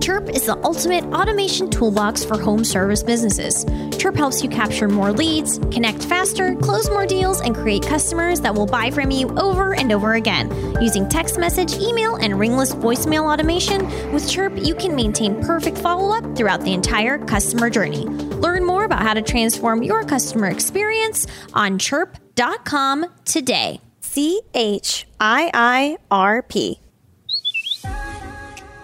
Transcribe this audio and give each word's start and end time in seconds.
Chirp 0.00 0.30
is 0.30 0.46
the 0.46 0.58
ultimate 0.64 1.04
automation 1.14 1.68
toolbox 1.70 2.24
for 2.24 2.40
home 2.40 2.64
service 2.64 3.02
businesses. 3.02 3.64
Chirp 3.96 4.16
helps 4.16 4.42
you 4.42 4.48
capture 4.48 4.88
more 4.88 5.12
leads, 5.12 5.58
connect 5.70 6.02
faster, 6.04 6.56
close 6.56 6.88
more 6.88 7.06
deals, 7.06 7.40
and 7.42 7.54
create 7.54 7.86
customers 7.86 8.40
that 8.40 8.54
will 8.54 8.66
buy 8.66 8.90
from 8.90 9.10
you 9.10 9.28
over 9.38 9.74
and 9.74 9.92
over 9.92 10.14
again. 10.14 10.50
Using 10.80 11.08
text 11.08 11.38
message, 11.38 11.74
email, 11.74 12.16
and 12.16 12.38
ringless 12.38 12.74
voicemail 12.74 13.30
automation, 13.30 13.86
with 14.12 14.28
Chirp, 14.28 14.54
you 14.56 14.74
can 14.74 14.96
maintain 14.96 15.40
perfect 15.42 15.78
follow 15.78 16.16
up 16.16 16.36
throughout 16.36 16.62
the 16.62 16.72
entire 16.72 17.18
customer 17.18 17.68
journey. 17.68 18.06
Learn 18.06 18.64
more 18.64 18.84
about 18.84 19.02
how 19.02 19.14
to 19.14 19.22
transform 19.22 19.82
your 19.82 20.02
customer 20.04 20.48
experience 20.48 21.26
on 21.52 21.78
chirp.com 21.78 23.06
today. 23.24 23.80
C 24.00 24.40
H 24.54 25.06
I 25.20 25.50
I 25.52 25.98
R 26.10 26.42
P. 26.42 26.80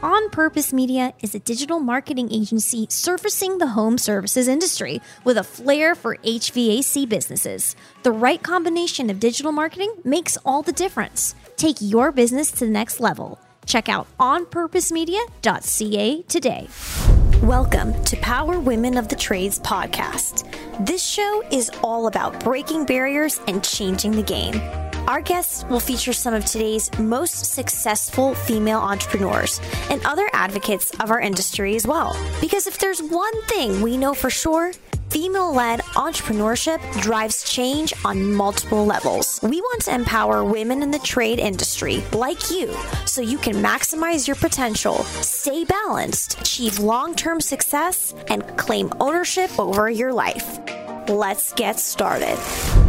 On 0.06 0.30
Purpose 0.30 0.72
Media 0.72 1.12
is 1.20 1.34
a 1.34 1.40
digital 1.40 1.80
marketing 1.80 2.32
agency 2.32 2.86
surfacing 2.88 3.58
the 3.58 3.66
home 3.66 3.98
services 3.98 4.46
industry 4.46 5.00
with 5.24 5.36
a 5.36 5.42
flair 5.42 5.96
for 5.96 6.16
HVAC 6.18 7.08
businesses. 7.08 7.74
The 8.04 8.12
right 8.12 8.40
combination 8.40 9.10
of 9.10 9.18
digital 9.18 9.50
marketing 9.50 9.92
makes 10.04 10.36
all 10.44 10.62
the 10.62 10.70
difference. 10.70 11.34
Take 11.56 11.78
your 11.80 12.12
business 12.12 12.52
to 12.52 12.66
the 12.66 12.70
next 12.70 13.00
level. 13.00 13.40
Check 13.66 13.88
out 13.88 14.06
onpurposemedia.ca 14.20 16.22
today. 16.22 16.68
Welcome 17.42 18.04
to 18.04 18.16
Power 18.18 18.60
Women 18.60 18.98
of 18.98 19.08
the 19.08 19.16
Trades 19.16 19.58
podcast. 19.58 20.46
This 20.86 21.04
show 21.04 21.42
is 21.50 21.68
all 21.82 22.06
about 22.06 22.38
breaking 22.44 22.84
barriers 22.84 23.40
and 23.48 23.64
changing 23.64 24.12
the 24.12 24.22
game. 24.22 24.85
Our 25.06 25.20
guests 25.20 25.64
will 25.70 25.78
feature 25.78 26.12
some 26.12 26.34
of 26.34 26.44
today's 26.44 26.90
most 26.98 27.54
successful 27.54 28.34
female 28.34 28.80
entrepreneurs 28.80 29.60
and 29.88 30.04
other 30.04 30.28
advocates 30.32 30.90
of 30.98 31.12
our 31.12 31.20
industry 31.20 31.76
as 31.76 31.86
well. 31.86 32.16
Because 32.40 32.66
if 32.66 32.78
there's 32.78 33.00
one 33.00 33.42
thing 33.44 33.82
we 33.82 33.96
know 33.96 34.14
for 34.14 34.30
sure, 34.30 34.72
female 35.10 35.54
led 35.54 35.78
entrepreneurship 35.94 36.80
drives 37.00 37.48
change 37.48 37.94
on 38.04 38.34
multiple 38.34 38.84
levels. 38.84 39.38
We 39.44 39.60
want 39.60 39.82
to 39.82 39.94
empower 39.94 40.42
women 40.42 40.82
in 40.82 40.90
the 40.90 40.98
trade 40.98 41.38
industry 41.38 42.02
like 42.12 42.50
you 42.50 42.74
so 43.04 43.20
you 43.20 43.38
can 43.38 43.54
maximize 43.54 44.26
your 44.26 44.36
potential, 44.36 45.04
stay 45.22 45.64
balanced, 45.64 46.40
achieve 46.40 46.80
long 46.80 47.14
term 47.14 47.40
success, 47.40 48.12
and 48.26 48.44
claim 48.58 48.92
ownership 48.98 49.56
over 49.56 49.88
your 49.88 50.12
life. 50.12 50.58
Let's 51.08 51.52
get 51.52 51.78
started. 51.78 52.85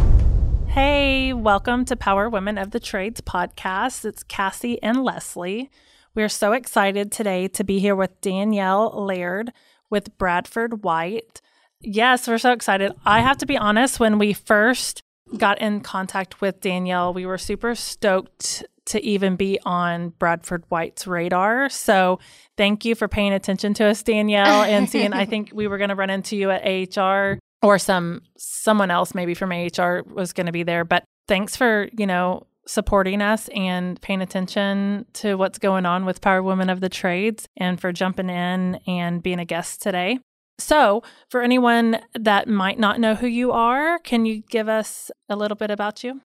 Hey, 0.80 1.32
welcome 1.32 1.84
to 1.86 1.96
Power 1.96 2.28
Women 2.28 2.56
of 2.56 2.70
the 2.70 2.78
Trades 2.78 3.20
podcast. 3.20 4.04
It's 4.04 4.22
Cassie 4.22 4.80
and 4.80 5.02
Leslie. 5.02 5.72
We're 6.14 6.28
so 6.28 6.52
excited 6.52 7.10
today 7.10 7.48
to 7.48 7.64
be 7.64 7.80
here 7.80 7.96
with 7.96 8.20
Danielle 8.20 8.92
Laird 8.94 9.52
with 9.90 10.16
Bradford 10.18 10.84
White. 10.84 11.40
Yes, 11.80 12.28
we're 12.28 12.38
so 12.38 12.52
excited. 12.52 12.92
I 13.04 13.22
have 13.22 13.38
to 13.38 13.46
be 13.46 13.56
honest, 13.56 13.98
when 13.98 14.20
we 14.20 14.32
first 14.32 15.02
got 15.36 15.60
in 15.60 15.80
contact 15.80 16.40
with 16.40 16.60
Danielle, 16.60 17.12
we 17.12 17.26
were 17.26 17.38
super 17.38 17.74
stoked 17.74 18.64
to 18.84 19.04
even 19.04 19.34
be 19.34 19.58
on 19.64 20.10
Bradford 20.10 20.62
White's 20.68 21.08
radar. 21.08 21.70
So 21.70 22.20
thank 22.56 22.84
you 22.84 22.94
for 22.94 23.08
paying 23.08 23.32
attention 23.32 23.74
to 23.74 23.86
us, 23.86 24.04
Danielle, 24.04 24.62
and 24.62 24.88
seeing. 24.88 25.12
I 25.12 25.24
think 25.26 25.50
we 25.52 25.66
were 25.66 25.78
going 25.78 25.90
to 25.90 25.96
run 25.96 26.08
into 26.08 26.36
you 26.36 26.52
at 26.52 26.62
AHR 26.96 27.40
or 27.62 27.78
some 27.78 28.22
someone 28.36 28.90
else 28.90 29.14
maybe 29.14 29.34
from 29.34 29.52
AHR 29.52 30.02
was 30.04 30.32
going 30.32 30.46
to 30.46 30.52
be 30.52 30.62
there. 30.62 30.84
But 30.84 31.04
thanks 31.26 31.56
for 31.56 31.88
you 31.96 32.06
know 32.06 32.46
supporting 32.66 33.22
us 33.22 33.48
and 33.54 34.00
paying 34.02 34.20
attention 34.20 35.06
to 35.14 35.36
what's 35.36 35.58
going 35.58 35.86
on 35.86 36.04
with 36.04 36.20
Power 36.20 36.42
Women 36.42 36.68
of 36.68 36.80
the 36.80 36.90
Trades 36.90 37.46
and 37.56 37.80
for 37.80 37.92
jumping 37.92 38.28
in 38.28 38.78
and 38.86 39.22
being 39.22 39.38
a 39.38 39.44
guest 39.44 39.80
today. 39.80 40.18
So, 40.58 41.02
for 41.30 41.40
anyone 41.40 42.00
that 42.14 42.48
might 42.48 42.78
not 42.78 42.98
know 42.98 43.14
who 43.14 43.28
you 43.28 43.52
are, 43.52 43.98
can 44.00 44.26
you 44.26 44.42
give 44.50 44.68
us 44.68 45.10
a 45.28 45.36
little 45.36 45.56
bit 45.56 45.70
about 45.70 46.02
you? 46.02 46.20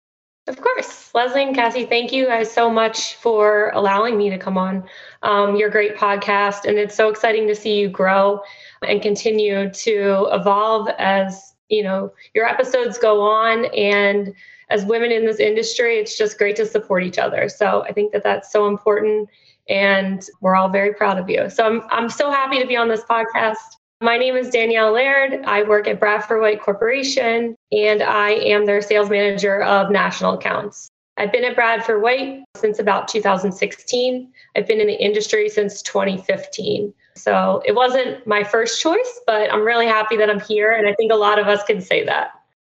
Of 0.48 0.60
course. 0.60 1.10
Leslie 1.16 1.44
and 1.44 1.56
Cassie, 1.56 1.86
thank 1.86 2.12
you 2.12 2.26
guys 2.26 2.52
so 2.52 2.70
much 2.70 3.16
for 3.16 3.72
allowing 3.74 4.18
me 4.18 4.30
to 4.30 4.38
come 4.38 4.58
on 4.58 4.84
um, 5.22 5.56
your 5.56 5.70
great 5.70 5.96
podcast. 5.96 6.66
And 6.66 6.78
it's 6.78 6.96
so 6.96 7.08
exciting 7.08 7.48
to 7.48 7.56
see 7.56 7.80
you 7.80 7.88
grow 7.88 8.42
and 8.86 9.02
continue 9.02 9.70
to 9.72 10.28
evolve 10.32 10.90
as 11.00 11.54
you 11.70 11.82
know 11.82 12.12
your 12.34 12.46
episodes 12.46 12.98
go 12.98 13.22
on. 13.22 13.66
And 13.74 14.34
as 14.70 14.86
women 14.86 15.12
in 15.12 15.26
this 15.26 15.40
industry 15.40 15.98
it's 15.98 16.18
just 16.18 16.38
great 16.38 16.58
to 16.58 16.66
support 16.66 17.04
each 17.04 17.18
other. 17.18 17.48
So 17.48 17.86
i 17.88 17.94
think 17.94 18.12
that 18.12 18.24
that's 18.24 18.52
so 18.52 18.68
important. 18.68 19.30
And 19.70 20.28
we're 20.42 20.56
all 20.56 20.68
very 20.68 20.94
proud 20.94 21.18
of 21.18 21.30
you. 21.30 21.50
So 21.50 21.66
i'm, 21.66 21.84
I'm 21.90 22.10
so 22.10 22.30
happy 22.30 22.60
to 22.60 22.68
be 22.68 22.76
on 22.76 22.90
this 22.90 23.04
podcast 23.06 23.78
my 24.04 24.18
name 24.18 24.36
is 24.36 24.50
danielle 24.50 24.92
laird 24.92 25.44
i 25.46 25.64
work 25.64 25.88
at 25.88 26.00
bradford 26.00 26.42
white 26.42 26.62
corporation 26.62 27.56
and 27.72 28.04
i 28.04 28.32
am 28.32 28.66
their 28.66 28.82
sales 28.82 29.10
manager 29.10 29.64
of 29.64 29.90
national 29.90 30.34
accounts 30.34 30.90
I've 31.18 31.32
been 31.32 31.44
at 31.44 31.56
Bradford 31.56 32.02
White 32.02 32.44
since 32.56 32.80
about 32.80 33.08
2016. 33.08 34.32
I've 34.56 34.68
been 34.68 34.82
in 34.82 34.88
the 34.88 35.00
industry 35.00 35.48
since 35.48 35.82
2015. 35.84 36.92
So 37.16 37.62
it 37.66 37.76
wasn't 37.76 38.26
my 38.26 38.44
first 38.44 38.82
choice, 38.82 39.20
but 39.28 39.54
I'm 39.54 39.62
really 39.62 39.86
happy 39.86 40.18
that 40.18 40.30
I'm 40.30 40.40
here. 40.40 40.72
And 40.72 40.88
I 40.88 40.94
think 40.96 41.12
a 41.12 41.16
lot 41.16 41.38
of 41.38 41.48
us 41.48 41.64
can 41.64 41.82
say 41.82 42.04
that. 42.06 42.32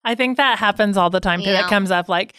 I 0.04 0.14
think 0.14 0.36
that 0.36 0.58
happens 0.58 0.96
all 0.96 1.08
the 1.08 1.20
time 1.20 1.40
too. 1.40 1.50
Yeah. 1.50 1.62
That 1.62 1.70
comes 1.70 1.90
up 1.90 2.08
like, 2.08 2.34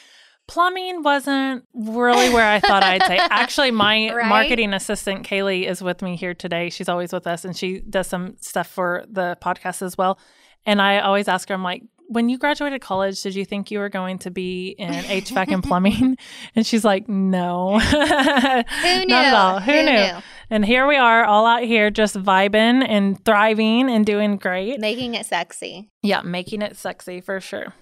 plumbing 0.47 1.03
wasn't 1.03 1.66
really 1.74 2.30
where 2.34 2.50
I 2.50 2.59
thought 2.59 2.84
I'd 2.84 3.03
say. 3.03 3.18
Actually, 3.30 3.72
my 3.72 4.13
right? 4.13 4.28
marketing 4.28 4.74
assistant 4.74 5.28
Kaylee 5.28 5.68
is 5.68 5.81
with 5.81 6.02
me 6.02 6.16
here 6.16 6.34
today. 6.34 6.69
She's 6.69 6.90
always 6.90 7.13
with 7.13 7.28
us, 7.28 7.46
and 7.46 7.56
she 7.56 7.80
does 7.81 8.08
some 8.08 8.38
stuff 8.40 8.68
for 8.68 9.06
the 9.09 9.38
podcast 9.41 9.81
as 9.81 9.97
well. 9.97 10.19
And 10.66 10.81
I 10.81 11.00
always 11.00 11.28
ask 11.28 11.47
her, 11.50 11.56
I'm 11.56 11.63
like, 11.63 11.84
when 12.09 12.30
you 12.30 12.38
graduated 12.38 12.81
college, 12.81 13.22
did 13.22 13.36
you 13.36 13.46
think 13.46 13.69
you 13.69 13.80
were 13.80 13.90
going 13.90 14.18
to 14.19 14.31
be 14.31 14.69
in 14.69 14.91
HVAC 14.91 15.52
and 15.52 15.63
plumbing? 15.63 16.18
And 16.56 16.66
she's 16.66 16.84
like, 16.86 17.07
no. 17.07 17.80
Who 17.80 17.97
knew? 17.97 19.06
Not 19.07 19.25
at 19.25 19.34
all. 19.34 19.59
Who, 19.59 19.72
Who 19.72 19.84
knew? 19.84 19.91
knew? 19.91 20.18
And 20.50 20.66
here 20.66 20.88
we 20.88 20.96
are, 20.96 21.25
all 21.25 21.46
out 21.46 21.63
here 21.63 21.91
just 21.91 22.16
vibing 22.16 22.86
and 22.88 23.24
thriving 23.25 23.90
and 23.90 24.06
doing 24.06 24.38
great. 24.38 24.80
Making 24.80 25.16
it 25.16 25.25
sexy. 25.25 25.90
Yeah, 26.02 26.22
making 26.22 26.62
it 26.62 26.78
sexy 26.78 27.19
for 27.22 27.41
sure. 27.41 27.74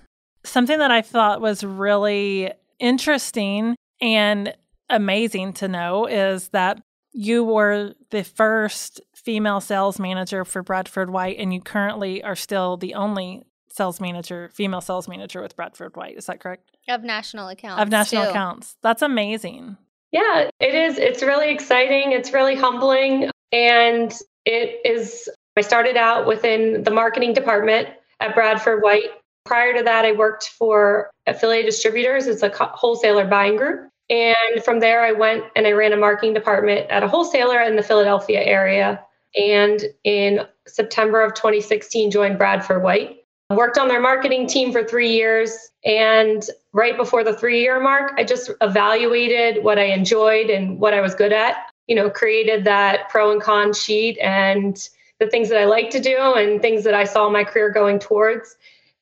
Something 0.45 0.79
that 0.79 0.91
I 0.91 1.01
thought 1.01 1.41
was 1.41 1.63
really 1.63 2.51
interesting 2.79 3.75
and 4.01 4.53
amazing 4.89 5.53
to 5.53 5.67
know 5.67 6.05
is 6.05 6.49
that 6.49 6.81
you 7.11 7.43
were 7.43 7.93
the 8.11 8.23
first 8.23 9.01
female 9.15 9.61
sales 9.61 9.99
manager 9.99 10.45
for 10.45 10.61
Bradford 10.61 11.09
White, 11.09 11.37
and 11.39 11.53
you 11.53 11.61
currently 11.61 12.23
are 12.23 12.35
still 12.35 12.77
the 12.77 12.93
only 12.93 13.43
sales 13.69 13.99
manager, 13.99 14.49
female 14.53 14.81
sales 14.81 15.07
manager 15.07 15.41
with 15.41 15.55
Bradford 15.55 15.95
White. 15.95 16.17
Is 16.17 16.27
that 16.27 16.39
correct? 16.39 16.71
Of 16.87 17.03
national 17.03 17.47
accounts. 17.49 17.81
Of 17.81 17.89
national 17.89 18.23
too. 18.23 18.29
accounts. 18.29 18.77
That's 18.83 19.01
amazing. 19.01 19.77
Yeah, 20.11 20.49
it 20.59 20.75
is. 20.75 20.97
It's 20.97 21.23
really 21.23 21.51
exciting. 21.51 22.11
It's 22.11 22.31
really 22.31 22.55
humbling. 22.55 23.29
And 23.51 24.13
it 24.45 24.79
is, 24.85 25.27
I 25.57 25.61
started 25.61 25.97
out 25.97 26.27
within 26.27 26.83
the 26.83 26.91
marketing 26.91 27.33
department 27.33 27.89
at 28.19 28.33
Bradford 28.35 28.81
White. 28.81 29.09
Prior 29.45 29.77
to 29.77 29.83
that, 29.83 30.05
I 30.05 30.11
worked 30.11 30.49
for 30.49 31.11
affiliate 31.27 31.65
distributors. 31.65 32.27
It's 32.27 32.43
a 32.43 32.49
wholesaler 32.49 33.25
buying 33.25 33.57
group. 33.57 33.89
And 34.09 34.63
from 34.63 34.79
there, 34.79 35.03
I 35.03 35.11
went 35.11 35.43
and 35.55 35.65
I 35.65 35.71
ran 35.71 35.93
a 35.93 35.97
marketing 35.97 36.33
department 36.33 36.89
at 36.89 37.03
a 37.03 37.07
wholesaler 37.07 37.61
in 37.61 37.75
the 37.75 37.83
Philadelphia 37.83 38.41
area. 38.41 39.01
And 39.35 39.83
in 40.03 40.41
September 40.67 41.21
of 41.21 41.33
2016, 41.33 42.11
joined 42.11 42.37
Bradford 42.37 42.83
White 42.83 43.25
worked 43.51 43.77
on 43.77 43.87
their 43.87 44.01
marketing 44.01 44.47
team 44.47 44.71
for 44.71 44.83
three 44.83 45.11
years. 45.11 45.55
And 45.83 46.43
right 46.73 46.97
before 46.97 47.23
the 47.23 47.33
three 47.33 47.61
year 47.61 47.79
mark, 47.79 48.13
I 48.17 48.23
just 48.23 48.51
evaluated 48.61 49.63
what 49.63 49.77
I 49.77 49.85
enjoyed 49.85 50.49
and 50.49 50.79
what 50.79 50.93
I 50.93 51.01
was 51.01 51.13
good 51.13 51.33
at, 51.33 51.57
you 51.87 51.95
know, 51.95 52.09
created 52.09 52.63
that 52.65 53.09
pro 53.09 53.31
and 53.31 53.41
con 53.41 53.73
sheet 53.73 54.17
and 54.19 54.77
the 55.19 55.27
things 55.27 55.49
that 55.49 55.59
I 55.59 55.65
like 55.65 55.91
to 55.91 55.99
do 55.99 56.33
and 56.35 56.61
things 56.61 56.83
that 56.83 56.93
I 56.93 57.03
saw 57.03 57.29
my 57.29 57.43
career 57.43 57.69
going 57.69 57.99
towards. 57.99 58.55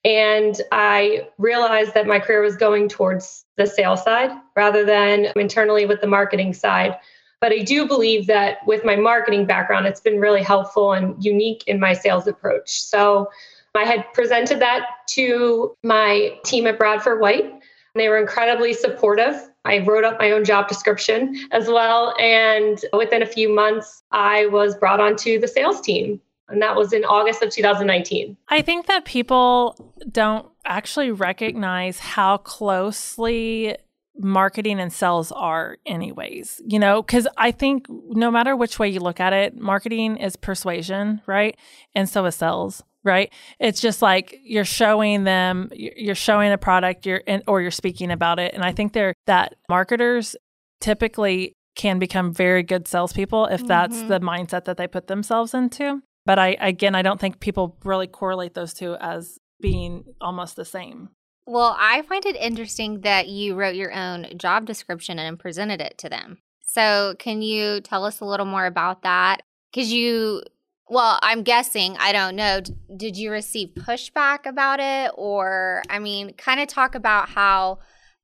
And 0.05 0.59
I 0.71 1.29
realized 1.37 1.93
that 1.93 2.07
my 2.07 2.19
career 2.19 2.41
was 2.41 2.57
going 2.57 2.89
towards 2.89 3.45
the 3.57 3.65
sales 3.65 4.03
side 4.03 4.31
rather 4.55 4.83
than 4.83 5.27
internally 5.35 5.85
with 5.85 6.01
the 6.01 6.07
marketing 6.07 6.53
side. 6.53 6.97
But 7.39 7.51
I 7.51 7.59
do 7.59 7.87
believe 7.87 8.27
that 8.27 8.65
with 8.65 8.85
my 8.85 8.95
marketing 8.95 9.45
background, 9.45 9.85
it's 9.85 10.01
been 10.01 10.19
really 10.19 10.41
helpful 10.41 10.93
and 10.93 11.21
unique 11.23 11.63
in 11.67 11.79
my 11.79 11.93
sales 11.93 12.27
approach. 12.27 12.81
So 12.81 13.29
I 13.75 13.83
had 13.83 14.05
presented 14.13 14.59
that 14.59 14.85
to 15.09 15.75
my 15.83 16.37
team 16.45 16.67
at 16.67 16.77
Bradford 16.77 17.19
White. 17.19 17.45
And 17.45 17.61
they 18.01 18.09
were 18.09 18.17
incredibly 18.17 18.73
supportive. 18.73 19.49
I 19.65 19.79
wrote 19.79 20.03
up 20.03 20.19
my 20.19 20.31
own 20.31 20.43
job 20.43 20.67
description 20.67 21.35
as 21.51 21.67
well. 21.67 22.15
And 22.19 22.83
within 22.91 23.21
a 23.21 23.25
few 23.27 23.53
months, 23.53 24.03
I 24.11 24.47
was 24.47 24.75
brought 24.75 24.99
onto 24.99 25.39
the 25.39 25.47
sales 25.47 25.79
team. 25.79 26.19
And 26.53 26.61
that 26.61 26.75
was 26.75 26.93
in 26.93 27.03
August 27.03 27.41
of 27.41 27.49
2019. 27.49 28.37
I 28.49 28.61
think 28.61 28.85
that 28.85 29.05
people 29.05 29.75
don't 30.11 30.47
actually 30.65 31.11
recognize 31.11 31.99
how 31.99 32.37
closely 32.37 33.75
marketing 34.19 34.79
and 34.79 34.93
sales 34.93 35.31
are 35.31 35.77
anyways 35.87 36.61
you 36.67 36.77
know 36.77 37.01
because 37.01 37.27
i 37.35 37.49
think 37.49 37.87
no 37.89 38.29
matter 38.29 38.55
which 38.55 38.77
way 38.77 38.87
you 38.87 38.99
look 38.99 39.19
at 39.19 39.33
it 39.33 39.57
marketing 39.57 40.17
is 40.17 40.35
persuasion 40.35 41.19
right 41.25 41.57
and 41.95 42.07
so 42.07 42.23
is 42.25 42.35
sales 42.35 42.83
right 43.03 43.33
it's 43.59 43.81
just 43.81 44.03
like 44.03 44.39
you're 44.43 44.63
showing 44.63 45.23
them 45.23 45.67
you're 45.73 46.13
showing 46.13 46.51
a 46.51 46.59
product 46.59 47.07
you're 47.07 47.17
in, 47.17 47.41
or 47.47 47.59
you're 47.59 47.71
speaking 47.71 48.11
about 48.11 48.37
it 48.37 48.53
and 48.53 48.63
i 48.63 48.71
think 48.71 48.93
they're 48.93 49.15
that 49.25 49.55
marketers 49.67 50.35
typically 50.79 51.55
can 51.75 51.97
become 51.97 52.31
very 52.31 52.61
good 52.61 52.87
salespeople 52.87 53.47
if 53.47 53.65
that's 53.65 53.97
mm-hmm. 53.97 54.09
the 54.09 54.19
mindset 54.19 54.65
that 54.65 54.77
they 54.77 54.87
put 54.87 55.07
themselves 55.07 55.55
into 55.55 56.03
but 56.25 56.39
i 56.39 56.57
again 56.59 56.95
i 56.95 57.01
don't 57.01 57.19
think 57.19 57.39
people 57.39 57.77
really 57.83 58.07
correlate 58.07 58.53
those 58.53 58.73
two 58.73 58.95
as 58.99 59.39
being 59.61 60.03
almost 60.19 60.55
the 60.55 60.65
same 60.65 61.09
well, 61.45 61.75
I 61.77 62.03
find 62.03 62.25
it 62.25 62.37
interesting 62.37 63.01
that 63.01 63.27
you 63.27 63.55
wrote 63.55 63.75
your 63.75 63.93
own 63.93 64.27
job 64.37 64.65
description 64.65 65.19
and 65.19 65.37
presented 65.37 65.81
it 65.81 65.97
to 65.99 66.09
them. 66.09 66.37
So, 66.61 67.15
can 67.19 67.41
you 67.41 67.81
tell 67.81 68.05
us 68.05 68.21
a 68.21 68.25
little 68.25 68.45
more 68.45 68.65
about 68.65 69.03
that? 69.03 69.41
Because 69.71 69.91
you, 69.91 70.43
well, 70.87 71.19
I'm 71.21 71.43
guessing, 71.43 71.97
I 71.99 72.13
don't 72.13 72.35
know, 72.35 72.61
did 72.95 73.17
you 73.17 73.29
receive 73.29 73.69
pushback 73.75 74.45
about 74.45 74.79
it? 74.79 75.11
Or, 75.15 75.83
I 75.89 75.99
mean, 75.99 76.33
kind 76.33 76.61
of 76.61 76.67
talk 76.67 76.95
about 76.95 77.29
how 77.29 77.79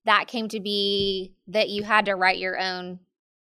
that 0.06 0.28
came 0.28 0.48
to 0.50 0.62
be 0.62 1.34
that 1.48 1.69
you 1.69 1.84
had 1.84 2.06
to 2.06 2.16
write 2.16 2.38
your 2.38 2.57
own 2.57 3.00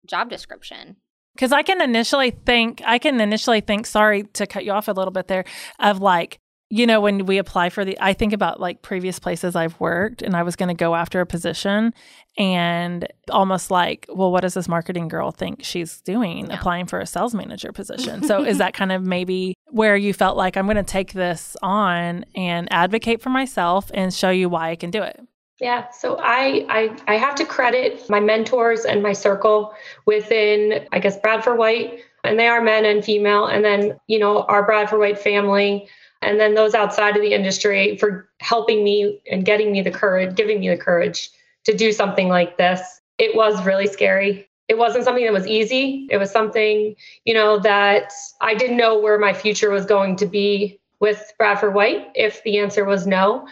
job 0.07 0.31
description. 0.31 0.97
Because 1.35 1.53
I 1.53 1.63
can 1.63 1.81
initially 1.81 2.31
think, 2.31 2.81
I 2.85 2.99
can 2.99 3.21
initially 3.21 3.61
think, 3.61 3.87
sorry 3.87 4.25
to 4.35 4.47
cut 4.47 4.65
you 4.65 4.73
off 4.73 4.89
a 4.89 4.93
little 4.93 5.13
bit 5.13 5.29
there, 5.29 5.45
of 5.81 6.01
like, 6.01 6.39
you 6.71 6.87
know, 6.87 7.01
when 7.01 7.27
we 7.27 7.39
apply 7.39 7.71
for 7.71 7.85
the, 7.85 7.97
I 8.01 8.15
think 8.15 8.33
about 8.33 8.59
like 8.59 8.83
previous 8.83 9.19
places 9.19 9.55
I've 9.55 9.79
worked 9.79 10.23
and 10.23 10.35
I 10.35 10.43
was 10.43 10.57
going 10.57 10.71
to 10.71 10.75
go 10.75 10.95
after 10.95 11.21
a 11.21 11.27
position 11.27 11.93
and 12.39 13.07
almost 13.31 13.71
like, 13.71 14.07
well, 14.09 14.33
what 14.33 14.41
does 14.41 14.55
this 14.55 14.67
marketing 14.67 15.09
girl 15.09 15.31
think 15.31 15.63
she's 15.63 16.01
doing 16.01 16.47
yeah. 16.47 16.59
applying 16.59 16.87
for 16.87 16.99
a 16.99 17.07
sales 17.07 17.35
manager 17.35 17.71
position? 17.73 18.25
So 18.25 18.43
is 18.43 18.59
that 18.65 18.75
kind 18.75 18.93
of 18.93 19.05
maybe 19.05 19.55
where 19.71 19.97
you 19.97 20.13
felt 20.13 20.37
like 20.37 20.57
I'm 20.57 20.67
going 20.67 20.77
to 20.77 20.83
take 20.83 21.13
this 21.13 21.57
on 21.63 22.25
and 22.35 22.67
advocate 22.73 23.23
for 23.23 23.31
myself 23.31 23.91
and 23.95 24.13
show 24.13 24.31
you 24.31 24.49
why 24.49 24.71
I 24.71 24.77
can 24.77 24.91
do 24.91 25.03
it? 25.03 25.21
Yeah, 25.61 25.89
so 25.91 26.17
I, 26.19 26.67
I 26.69 26.97
I 27.07 27.17
have 27.17 27.37
to 27.37 27.45
credit 27.45 28.11
my 28.11 28.21
mentors 28.21 28.85
and 28.85 29.03
my 29.03 29.13
circle 29.13 29.73
within 30.05 30.87
I 30.93 30.99
guess 30.99 31.19
Bradford 31.21 31.59
White, 31.59 32.01
and 32.25 32.39
they 32.39 32.49
are 32.49 32.61
men 32.61 32.85
and 32.85 33.05
female, 33.05 33.47
and 33.47 33.65
then 33.65 33.99
you 34.09 34.19
know 34.19 34.43
our 34.43 34.65
Bradford 34.65 34.99
White 34.99 35.19
family 35.19 35.89
and 36.25 36.41
then 36.41 36.55
those 36.55 36.75
outside 36.75 37.17
of 37.17 37.23
the 37.23 37.35
industry 37.35 37.97
for 37.99 38.29
helping 38.41 38.83
me 38.83 39.21
and 39.31 39.45
getting 39.45 39.71
me 39.71 39.83
the 39.83 39.91
courage, 39.91 40.35
giving 40.35 40.61
me 40.61 40.69
the 40.69 40.77
courage 40.77 41.31
to 41.65 41.77
do 41.77 41.93
something 41.93 42.29
like 42.29 42.57
this. 42.57 43.01
It 43.19 43.37
was 43.37 43.65
really 43.65 43.87
scary. 43.87 44.49
It 44.69 44.79
wasn't 44.79 45.05
something 45.05 45.25
that 45.25 45.33
was 45.33 45.47
easy. 45.47 46.09
It 46.11 46.17
was 46.17 46.31
something, 46.31 46.97
you 47.25 47.35
know, 47.35 47.59
that 47.61 48.13
I 48.41 48.55
didn't 48.55 48.79
know 48.79 48.99
where 48.99 49.19
my 49.19 49.33
future 49.35 49.71
was 49.71 49.85
going 49.85 50.17
to 50.17 50.27
be 50.27 50.81
with 51.01 51.33
Bradford 51.37 51.75
White 51.75 52.09
if 52.15 52.43
the 52.43 52.59
answer 52.59 52.85
was 52.85 53.07
no. 53.07 53.47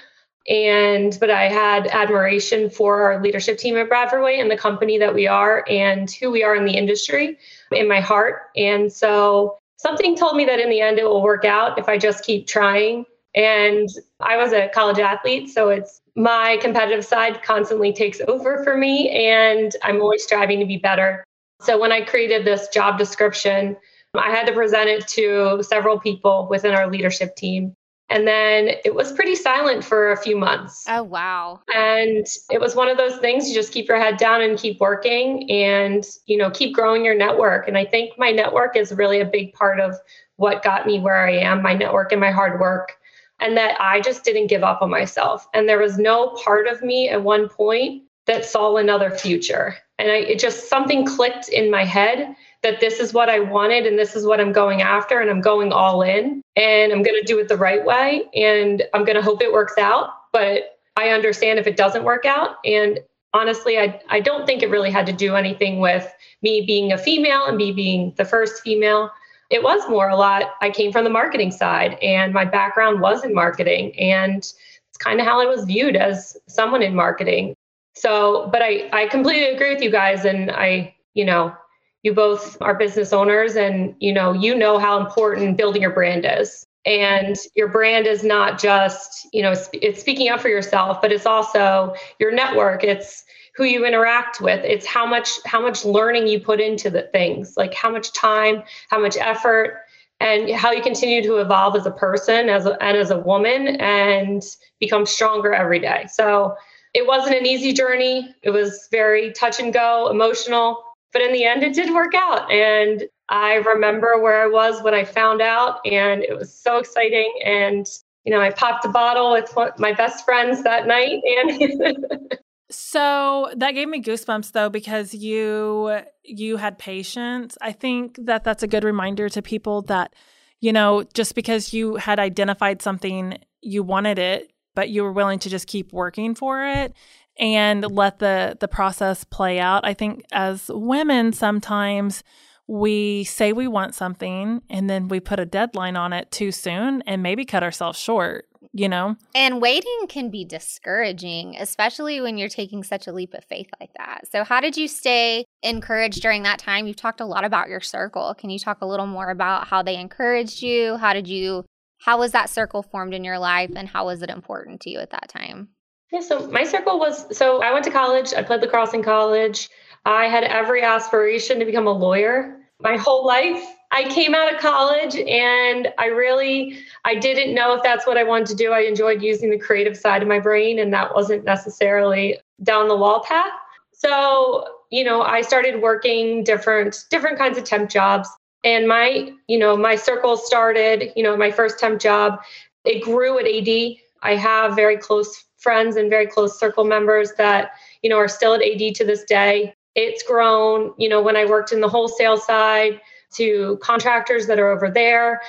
And, 0.48 1.16
but 1.20 1.30
I 1.30 1.48
had 1.48 1.86
admiration 1.86 2.68
for 2.68 3.02
our 3.02 3.22
leadership 3.22 3.58
team 3.58 3.76
at 3.76 3.88
Bradford 3.88 4.22
White 4.22 4.40
and 4.40 4.50
the 4.50 4.56
company 4.56 4.98
that 4.98 5.14
we 5.14 5.26
are 5.26 5.64
and 5.68 6.10
who 6.10 6.30
we 6.30 6.42
are 6.42 6.56
in 6.56 6.64
the 6.64 6.76
industry 6.76 7.38
in 7.70 7.88
my 7.88 8.00
heart. 8.00 8.50
And 8.56 8.92
so 8.92 9.58
something 9.76 10.16
told 10.16 10.36
me 10.36 10.44
that 10.44 10.58
in 10.58 10.68
the 10.68 10.80
end 10.80 10.98
it 10.98 11.04
will 11.04 11.22
work 11.22 11.44
out 11.44 11.78
if 11.78 11.88
I 11.88 11.96
just 11.96 12.24
keep 12.24 12.46
trying. 12.46 13.04
And 13.34 13.88
I 14.20 14.36
was 14.36 14.52
a 14.52 14.68
college 14.74 14.98
athlete, 14.98 15.48
so 15.48 15.70
it's 15.70 16.00
my 16.16 16.58
competitive 16.60 17.04
side 17.04 17.42
constantly 17.42 17.92
takes 17.92 18.20
over 18.28 18.62
for 18.62 18.76
me, 18.76 19.08
and 19.08 19.74
I'm 19.82 20.02
always 20.02 20.22
striving 20.22 20.60
to 20.60 20.66
be 20.66 20.76
better. 20.76 21.24
So 21.62 21.78
when 21.80 21.92
I 21.92 22.02
created 22.02 22.44
this 22.44 22.68
job 22.68 22.98
description, 22.98 23.76
I 24.14 24.30
had 24.30 24.46
to 24.46 24.52
present 24.52 24.90
it 24.90 25.08
to 25.08 25.62
several 25.62 25.98
people 25.98 26.46
within 26.50 26.74
our 26.74 26.90
leadership 26.90 27.34
team. 27.36 27.74
And 28.12 28.28
then 28.28 28.68
it 28.84 28.94
was 28.94 29.10
pretty 29.10 29.34
silent 29.34 29.82
for 29.82 30.12
a 30.12 30.18
few 30.18 30.36
months. 30.36 30.84
Oh, 30.86 31.02
wow. 31.02 31.60
And 31.74 32.26
it 32.50 32.60
was 32.60 32.76
one 32.76 32.88
of 32.88 32.98
those 32.98 33.16
things 33.16 33.48
you 33.48 33.54
just 33.54 33.72
keep 33.72 33.88
your 33.88 33.98
head 33.98 34.18
down 34.18 34.42
and 34.42 34.58
keep 34.58 34.78
working 34.80 35.50
and, 35.50 36.04
you 36.26 36.36
know, 36.36 36.50
keep 36.50 36.74
growing 36.74 37.06
your 37.06 37.14
network. 37.14 37.66
And 37.66 37.78
I 37.78 37.86
think 37.86 38.18
my 38.18 38.30
network 38.30 38.76
is 38.76 38.92
really 38.92 39.20
a 39.20 39.24
big 39.24 39.54
part 39.54 39.80
of 39.80 39.96
what 40.36 40.62
got 40.62 40.86
me 40.86 41.00
where 41.00 41.26
I 41.26 41.38
am, 41.38 41.62
my 41.62 41.72
network 41.72 42.12
and 42.12 42.20
my 42.20 42.30
hard 42.30 42.60
work. 42.60 42.98
And 43.40 43.56
that 43.56 43.80
I 43.80 44.02
just 44.02 44.24
didn't 44.24 44.48
give 44.48 44.62
up 44.62 44.82
on 44.82 44.90
myself. 44.90 45.48
And 45.54 45.66
there 45.66 45.78
was 45.78 45.96
no 45.96 46.36
part 46.44 46.66
of 46.66 46.82
me 46.82 47.08
at 47.08 47.22
one 47.22 47.48
point 47.48 48.02
that 48.26 48.44
saw 48.44 48.76
another 48.76 49.10
future. 49.10 49.74
And 49.98 50.10
I, 50.10 50.16
it 50.16 50.38
just 50.38 50.68
something 50.68 51.06
clicked 51.06 51.48
in 51.48 51.70
my 51.70 51.84
head 51.84 52.36
that 52.62 52.80
this 52.80 53.00
is 53.00 53.12
what 53.12 53.28
I 53.28 53.40
wanted 53.40 53.86
and 53.86 53.98
this 53.98 54.14
is 54.14 54.24
what 54.24 54.40
I'm 54.40 54.52
going 54.52 54.82
after 54.82 55.20
and 55.20 55.28
I'm 55.28 55.40
going 55.40 55.72
all 55.72 56.02
in 56.02 56.42
and 56.56 56.92
I'm 56.92 57.02
going 57.02 57.20
to 57.20 57.26
do 57.26 57.38
it 57.38 57.48
the 57.48 57.56
right 57.56 57.84
way 57.84 58.24
and 58.34 58.82
I'm 58.94 59.04
going 59.04 59.16
to 59.16 59.22
hope 59.22 59.42
it 59.42 59.52
works 59.52 59.76
out. 59.78 60.10
But 60.32 60.78
I 60.96 61.08
understand 61.08 61.58
if 61.58 61.66
it 61.66 61.76
doesn't 61.76 62.04
work 62.04 62.24
out. 62.24 62.56
And 62.64 63.00
honestly, 63.34 63.78
I, 63.78 64.00
I 64.10 64.20
don't 64.20 64.46
think 64.46 64.62
it 64.62 64.70
really 64.70 64.90
had 64.90 65.06
to 65.06 65.12
do 65.12 65.34
anything 65.34 65.80
with 65.80 66.12
me 66.42 66.64
being 66.64 66.92
a 66.92 66.98
female 66.98 67.46
and 67.46 67.56
me 67.56 67.72
being 67.72 68.14
the 68.16 68.24
first 68.24 68.62
female. 68.62 69.10
It 69.50 69.62
was 69.62 69.88
more 69.88 70.08
a 70.08 70.16
lot. 70.16 70.54
I 70.60 70.70
came 70.70 70.92
from 70.92 71.04
the 71.04 71.10
marketing 71.10 71.50
side 71.50 71.98
and 72.00 72.32
my 72.32 72.44
background 72.44 73.00
was 73.00 73.24
in 73.24 73.34
marketing. 73.34 73.98
And 73.98 74.38
it's 74.38 74.98
kind 74.98 75.20
of 75.20 75.26
how 75.26 75.40
I 75.40 75.46
was 75.46 75.64
viewed 75.64 75.96
as 75.96 76.36
someone 76.46 76.82
in 76.82 76.94
marketing. 76.94 77.54
So, 77.94 78.48
but 78.52 78.62
I, 78.62 78.88
I 78.92 79.06
completely 79.08 79.54
agree 79.54 79.74
with 79.74 79.82
you 79.82 79.90
guys. 79.90 80.24
And 80.24 80.50
I, 80.50 80.94
you 81.14 81.24
know, 81.24 81.54
you 82.02 82.12
both 82.12 82.60
are 82.60 82.74
business 82.74 83.12
owners 83.12 83.56
and 83.56 83.94
you 84.00 84.12
know 84.12 84.32
you 84.32 84.54
know 84.54 84.78
how 84.78 84.98
important 84.98 85.56
building 85.56 85.82
your 85.82 85.92
brand 85.92 86.26
is. 86.28 86.66
And 86.84 87.36
your 87.54 87.68
brand 87.68 88.08
is 88.08 88.24
not 88.24 88.60
just 88.60 89.28
you 89.32 89.42
know 89.42 89.54
it's 89.72 90.00
speaking 90.00 90.28
up 90.28 90.40
for 90.40 90.48
yourself 90.48 91.00
but 91.00 91.12
it's 91.12 91.26
also 91.26 91.94
your 92.18 92.32
network. 92.32 92.84
It's 92.84 93.24
who 93.54 93.64
you 93.64 93.84
interact 93.84 94.40
with. 94.40 94.64
It's 94.64 94.86
how 94.86 95.06
much 95.06 95.28
how 95.44 95.60
much 95.60 95.84
learning 95.84 96.26
you 96.26 96.40
put 96.40 96.60
into 96.60 96.90
the 96.90 97.02
things 97.02 97.54
like 97.56 97.74
how 97.74 97.90
much 97.90 98.12
time 98.12 98.62
how 98.88 99.00
much 99.00 99.16
effort 99.16 99.82
and 100.18 100.50
how 100.50 100.70
you 100.70 100.82
continue 100.82 101.22
to 101.22 101.38
evolve 101.38 101.74
as 101.74 101.84
a 101.84 101.90
person 101.90 102.48
as 102.48 102.64
a, 102.64 102.80
and 102.82 102.96
as 102.96 103.10
a 103.10 103.18
woman 103.18 103.76
and 103.80 104.42
become 104.78 105.04
stronger 105.04 105.52
every 105.52 105.80
day. 105.80 106.06
So 106.08 106.56
it 106.94 107.06
wasn't 107.06 107.36
an 107.36 107.46
easy 107.46 107.72
journey. 107.72 108.34
It 108.42 108.50
was 108.50 108.88
very 108.90 109.32
touch 109.32 109.58
and 109.60 109.72
go 109.72 110.10
emotional 110.10 110.82
but 111.12 111.22
in 111.22 111.32
the 111.32 111.44
end, 111.44 111.62
it 111.62 111.74
did 111.74 111.92
work 111.92 112.14
out. 112.14 112.50
And 112.50 113.04
I 113.28 113.54
remember 113.54 114.20
where 114.20 114.42
I 114.42 114.46
was 114.46 114.82
when 114.82 114.94
I 114.94 115.04
found 115.04 115.40
out, 115.40 115.80
and 115.84 116.22
it 116.22 116.36
was 116.36 116.52
so 116.52 116.78
exciting. 116.78 117.32
And, 117.44 117.86
you 118.24 118.32
know, 118.32 118.40
I 118.40 118.50
popped 118.50 118.84
a 118.84 118.88
bottle 118.88 119.32
with 119.32 119.52
my 119.78 119.92
best 119.92 120.24
friends 120.24 120.62
that 120.64 120.86
night. 120.86 121.20
And 121.24 122.16
so 122.72 123.50
that 123.56 123.72
gave 123.72 123.88
me 123.88 124.02
goosebumps 124.02 124.52
though 124.52 124.70
because 124.70 125.14
you 125.14 126.00
you 126.24 126.56
had 126.56 126.78
patience 126.78 127.58
i 127.60 127.70
think 127.70 128.18
that 128.24 128.44
that's 128.44 128.62
a 128.62 128.66
good 128.66 128.82
reminder 128.82 129.28
to 129.28 129.42
people 129.42 129.82
that 129.82 130.14
you 130.60 130.72
know 130.72 131.04
just 131.12 131.34
because 131.34 131.74
you 131.74 131.96
had 131.96 132.18
identified 132.18 132.80
something 132.80 133.36
you 133.60 133.82
wanted 133.82 134.18
it 134.18 134.52
but 134.74 134.88
you 134.88 135.02
were 135.02 135.12
willing 135.12 135.38
to 135.38 135.50
just 135.50 135.66
keep 135.66 135.92
working 135.92 136.34
for 136.34 136.64
it 136.64 136.94
and 137.38 137.90
let 137.90 138.18
the 138.18 138.56
the 138.60 138.68
process 138.68 139.24
play 139.24 139.58
out. 139.58 139.84
I 139.84 139.94
think 139.94 140.24
as 140.32 140.70
women 140.72 141.32
sometimes 141.32 142.22
we 142.68 143.24
say 143.24 143.52
we 143.52 143.66
want 143.66 143.94
something 143.94 144.62
and 144.70 144.88
then 144.88 145.08
we 145.08 145.20
put 145.20 145.40
a 145.40 145.44
deadline 145.44 145.96
on 145.96 146.12
it 146.12 146.30
too 146.30 146.52
soon 146.52 147.02
and 147.02 147.22
maybe 147.22 147.44
cut 147.44 147.62
ourselves 147.62 147.98
short, 147.98 148.46
you 148.72 148.88
know? 148.88 149.16
And 149.34 149.60
waiting 149.60 150.06
can 150.08 150.30
be 150.30 150.44
discouraging, 150.44 151.56
especially 151.58 152.20
when 152.20 152.38
you're 152.38 152.48
taking 152.48 152.82
such 152.84 153.06
a 153.06 153.12
leap 153.12 153.34
of 153.34 153.44
faith 153.44 153.68
like 153.80 153.90
that. 153.98 154.22
So, 154.30 154.44
how 154.44 154.60
did 154.60 154.76
you 154.76 154.88
stay 154.88 155.44
encouraged 155.62 156.22
during 156.22 156.44
that 156.44 156.60
time? 156.60 156.86
You've 156.86 156.96
talked 156.96 157.20
a 157.20 157.26
lot 157.26 157.44
about 157.44 157.68
your 157.68 157.80
circle. 157.80 158.34
Can 158.34 158.48
you 158.50 158.58
talk 158.58 158.78
a 158.80 158.86
little 158.86 159.06
more 159.06 159.30
about 159.30 159.66
how 159.66 159.82
they 159.82 159.96
encouraged 159.96 160.62
you? 160.62 160.96
How 160.96 161.12
did 161.12 161.28
you, 161.28 161.64
how 161.98 162.18
was 162.18 162.32
that 162.32 162.48
circle 162.48 162.82
formed 162.82 163.12
in 163.12 163.24
your 163.24 163.38
life 163.38 163.72
and 163.74 163.88
how 163.88 164.06
was 164.06 164.22
it 164.22 164.30
important 164.30 164.80
to 164.82 164.90
you 164.90 165.00
at 165.00 165.10
that 165.10 165.28
time? 165.28 165.70
Yeah, 166.12 166.20
so 166.20 166.46
my 166.48 166.64
circle 166.64 166.98
was 166.98 167.36
so 167.36 167.62
I 167.62 167.72
went 167.72 167.86
to 167.86 167.90
college, 167.90 168.34
I 168.34 168.42
played 168.42 168.60
lacrosse 168.60 168.92
in 168.92 169.02
college. 169.02 169.70
I 170.04 170.26
had 170.26 170.44
every 170.44 170.82
aspiration 170.82 171.58
to 171.58 171.64
become 171.64 171.86
a 171.86 171.92
lawyer 171.92 172.58
my 172.80 172.96
whole 172.96 173.24
life. 173.24 173.64
I 173.92 174.04
came 174.04 174.34
out 174.34 174.52
of 174.52 174.60
college 174.60 175.16
and 175.16 175.88
I 175.98 176.06
really 176.06 176.78
I 177.06 177.14
didn't 177.14 177.54
know 177.54 177.74
if 177.74 177.82
that's 177.82 178.06
what 178.06 178.18
I 178.18 178.24
wanted 178.24 178.48
to 178.48 178.54
do. 178.56 178.72
I 178.72 178.80
enjoyed 178.80 179.22
using 179.22 179.50
the 179.50 179.58
creative 179.58 179.96
side 179.96 180.20
of 180.20 180.28
my 180.28 180.38
brain 180.38 180.78
and 180.78 180.92
that 180.92 181.14
wasn't 181.14 181.44
necessarily 181.44 182.38
down 182.62 182.88
the 182.88 182.96
wall 182.96 183.22
path. 183.24 183.52
So, 183.92 184.66
you 184.90 185.04
know, 185.04 185.22
I 185.22 185.40
started 185.40 185.80
working 185.80 186.44
different 186.44 187.06
different 187.10 187.38
kinds 187.38 187.56
of 187.56 187.64
temp 187.64 187.88
jobs 187.88 188.28
and 188.64 188.86
my, 188.86 189.32
you 189.48 189.58
know, 189.58 189.78
my 189.78 189.96
circle 189.96 190.36
started, 190.36 191.12
you 191.16 191.22
know, 191.22 191.38
my 191.38 191.50
first 191.50 191.78
temp 191.78 192.00
job, 192.00 192.38
it 192.84 193.02
grew 193.02 193.38
at 193.38 193.46
AD. 193.46 193.96
I 194.22 194.36
have 194.36 194.76
very 194.76 194.98
close 194.98 195.44
friends 195.62 195.96
and 195.96 196.10
very 196.10 196.26
close 196.26 196.58
circle 196.58 196.84
members 196.84 197.32
that 197.38 197.72
you 198.02 198.10
know, 198.10 198.18
are 198.18 198.28
still 198.28 198.54
at 198.54 198.62
AD 198.62 198.94
to 198.96 199.04
this 199.04 199.24
day. 199.24 199.74
It's 199.94 200.22
grown, 200.22 200.92
you 200.98 201.08
know, 201.08 201.22
when 201.22 201.36
I 201.36 201.44
worked 201.44 201.72
in 201.72 201.80
the 201.80 201.88
wholesale 201.88 202.36
side 202.36 203.00
to 203.34 203.78
contractors 203.82 204.46
that 204.46 204.58
are 204.58 204.70
over 204.70 204.90
there. 204.90 205.40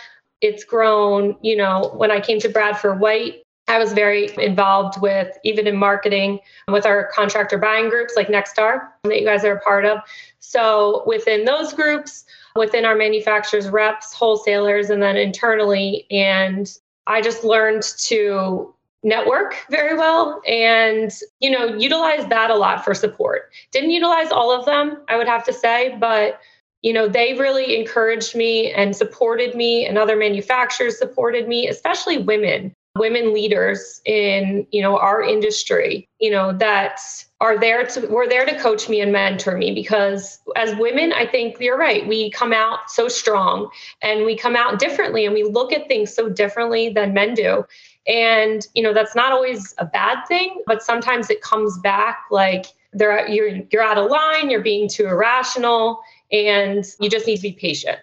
It's 0.42 0.64
grown, 0.64 1.38
you 1.42 1.56
know, 1.56 1.92
when 1.96 2.12
I 2.12 2.20
came 2.20 2.40
to 2.40 2.50
Bradford 2.50 3.00
White, 3.00 3.44
I 3.70 3.78
was 3.80 3.94
very 3.94 4.30
involved 4.38 5.02
with 5.02 5.38
even 5.46 5.68
in 5.68 5.78
marketing 5.78 6.40
with 6.68 6.86
our 6.86 7.10
contractor 7.14 7.58
buying 7.58 7.90
groups 7.90 8.14
like 8.18 8.28
Nexstar 8.28 8.90
that 9.06 9.20
you 9.20 9.26
guys 9.26 9.46
are 9.46 9.56
a 9.56 9.62
part 9.62 9.86
of. 9.86 10.00
So 10.40 11.04
within 11.06 11.46
those 11.46 11.74
groups, 11.74 12.26
within 12.58 12.84
our 12.84 12.96
manufacturers, 12.96 13.70
reps, 13.70 14.14
wholesalers, 14.14 14.90
and 14.90 15.02
then 15.02 15.16
internally. 15.16 16.06
And 16.12 16.70
I 17.08 17.22
just 17.22 17.46
learned 17.46 17.84
to 18.00 18.73
network 19.04 19.58
very 19.70 19.98
well 19.98 20.42
and 20.48 21.12
you 21.40 21.50
know 21.50 21.66
utilize 21.76 22.26
that 22.28 22.50
a 22.50 22.56
lot 22.56 22.84
for 22.84 22.94
support. 22.94 23.52
Didn't 23.72 23.92
utilize 23.92 24.32
all 24.32 24.52
of 24.52 24.66
them 24.66 25.02
i 25.10 25.18
would 25.18 25.28
have 25.28 25.44
to 25.46 25.54
say 25.54 25.96
but 26.00 26.40
you 26.82 26.94
know 26.94 27.08
they 27.08 27.34
really 27.34 27.80
encouraged 27.80 28.36
me 28.36 28.72
and 28.72 28.96
supported 28.96 29.56
me 29.56 29.86
and 29.86 29.98
other 29.98 30.16
manufacturers 30.16 30.98
supported 30.98 31.48
me 31.48 31.68
especially 31.68 32.18
women 32.18 32.74
women 32.98 33.34
leaders 33.34 34.02
in 34.06 34.68
you 34.72 34.82
know 34.82 34.98
our 35.00 35.24
industry 35.24 36.08
you 36.20 36.30
know 36.30 36.54
that 36.54 37.00
are 37.42 37.58
there 37.60 37.86
to 37.86 38.06
we're 38.08 38.30
there 38.30 38.46
to 38.46 38.58
coach 38.60 38.88
me 38.88 39.02
and 39.02 39.12
mentor 39.12 39.58
me 39.58 39.74
because 39.74 40.40
as 40.56 40.76
women 40.76 41.12
i 41.14 41.26
think 41.26 41.60
you're 41.60 41.78
right 41.78 42.08
we 42.08 42.30
come 42.30 42.54
out 42.54 42.80
so 42.88 43.08
strong 43.08 43.70
and 44.04 44.26
we 44.26 44.38
come 44.38 44.56
out 44.56 44.78
differently 44.78 45.26
and 45.26 45.34
we 45.34 45.44
look 45.44 45.74
at 45.74 45.88
things 45.88 46.14
so 46.14 46.30
differently 46.30 46.90
than 46.90 47.14
men 47.14 47.34
do 47.34 47.66
and 48.08 48.68
you 48.74 48.84
know 48.84 48.94
that's 48.94 49.16
not 49.16 49.32
always 49.32 49.74
a 49.78 49.86
bad 49.86 50.24
thing 50.28 50.62
but 50.68 50.84
sometimes 50.84 51.30
it 51.30 51.42
comes 51.42 51.78
back 51.80 52.26
like 52.32 52.66
they're 52.92 53.28
you're 53.30 53.62
you're 53.72 53.82
out 53.82 53.98
of 53.98 54.12
line 54.12 54.50
you're 54.50 54.62
being 54.62 54.90
too 54.90 55.06
irrational 55.06 56.02
and 56.34 56.84
you 57.00 57.10
just 57.10 57.28
need 57.28 57.38
to 57.38 57.44
be 57.44 57.52
patient. 57.54 58.00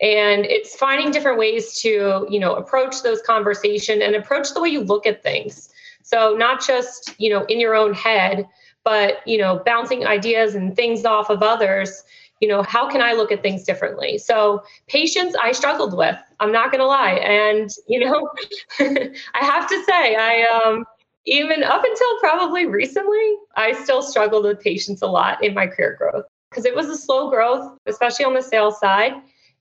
And 0.00 0.44
it's 0.46 0.74
finding 0.76 1.10
different 1.10 1.38
ways 1.38 1.78
to 1.80 2.26
you 2.28 2.40
know 2.40 2.54
approach 2.56 3.02
those 3.02 3.22
conversation 3.22 4.02
and 4.02 4.16
approach 4.16 4.52
the 4.52 4.60
way 4.60 4.70
you 4.70 4.80
look 4.80 5.06
at 5.06 5.22
things. 5.22 5.70
So 6.02 6.34
not 6.36 6.66
just 6.66 7.14
you 7.18 7.30
know 7.30 7.44
in 7.44 7.60
your 7.60 7.74
own 7.74 7.94
head 7.94 8.48
but 8.84 9.26
you 9.26 9.38
know 9.38 9.62
bouncing 9.64 10.06
ideas 10.06 10.54
and 10.54 10.74
things 10.74 11.04
off 11.04 11.30
of 11.30 11.42
others 11.42 12.02
you 12.40 12.48
know 12.48 12.62
how 12.62 12.88
can 12.88 13.02
i 13.02 13.12
look 13.12 13.32
at 13.32 13.42
things 13.42 13.64
differently 13.64 14.18
so 14.18 14.62
patience 14.88 15.34
i 15.42 15.52
struggled 15.52 15.96
with 15.96 16.16
i'm 16.40 16.52
not 16.52 16.70
going 16.70 16.80
to 16.80 16.86
lie 16.86 17.12
and 17.12 17.70
you 17.88 18.00
know 18.00 18.28
i 18.80 19.44
have 19.44 19.68
to 19.68 19.84
say 19.84 20.16
i 20.16 20.42
um 20.64 20.84
even 21.24 21.64
up 21.64 21.82
until 21.84 22.18
probably 22.20 22.66
recently 22.66 23.36
i 23.56 23.72
still 23.82 24.02
struggled 24.02 24.44
with 24.44 24.60
patience 24.60 25.02
a 25.02 25.06
lot 25.06 25.42
in 25.42 25.54
my 25.54 25.66
career 25.66 25.96
growth 25.98 26.24
because 26.50 26.64
it 26.64 26.74
was 26.74 26.86
a 26.86 26.96
slow 26.96 27.30
growth 27.30 27.78
especially 27.86 28.24
on 28.24 28.34
the 28.34 28.42
sales 28.42 28.78
side 28.78 29.14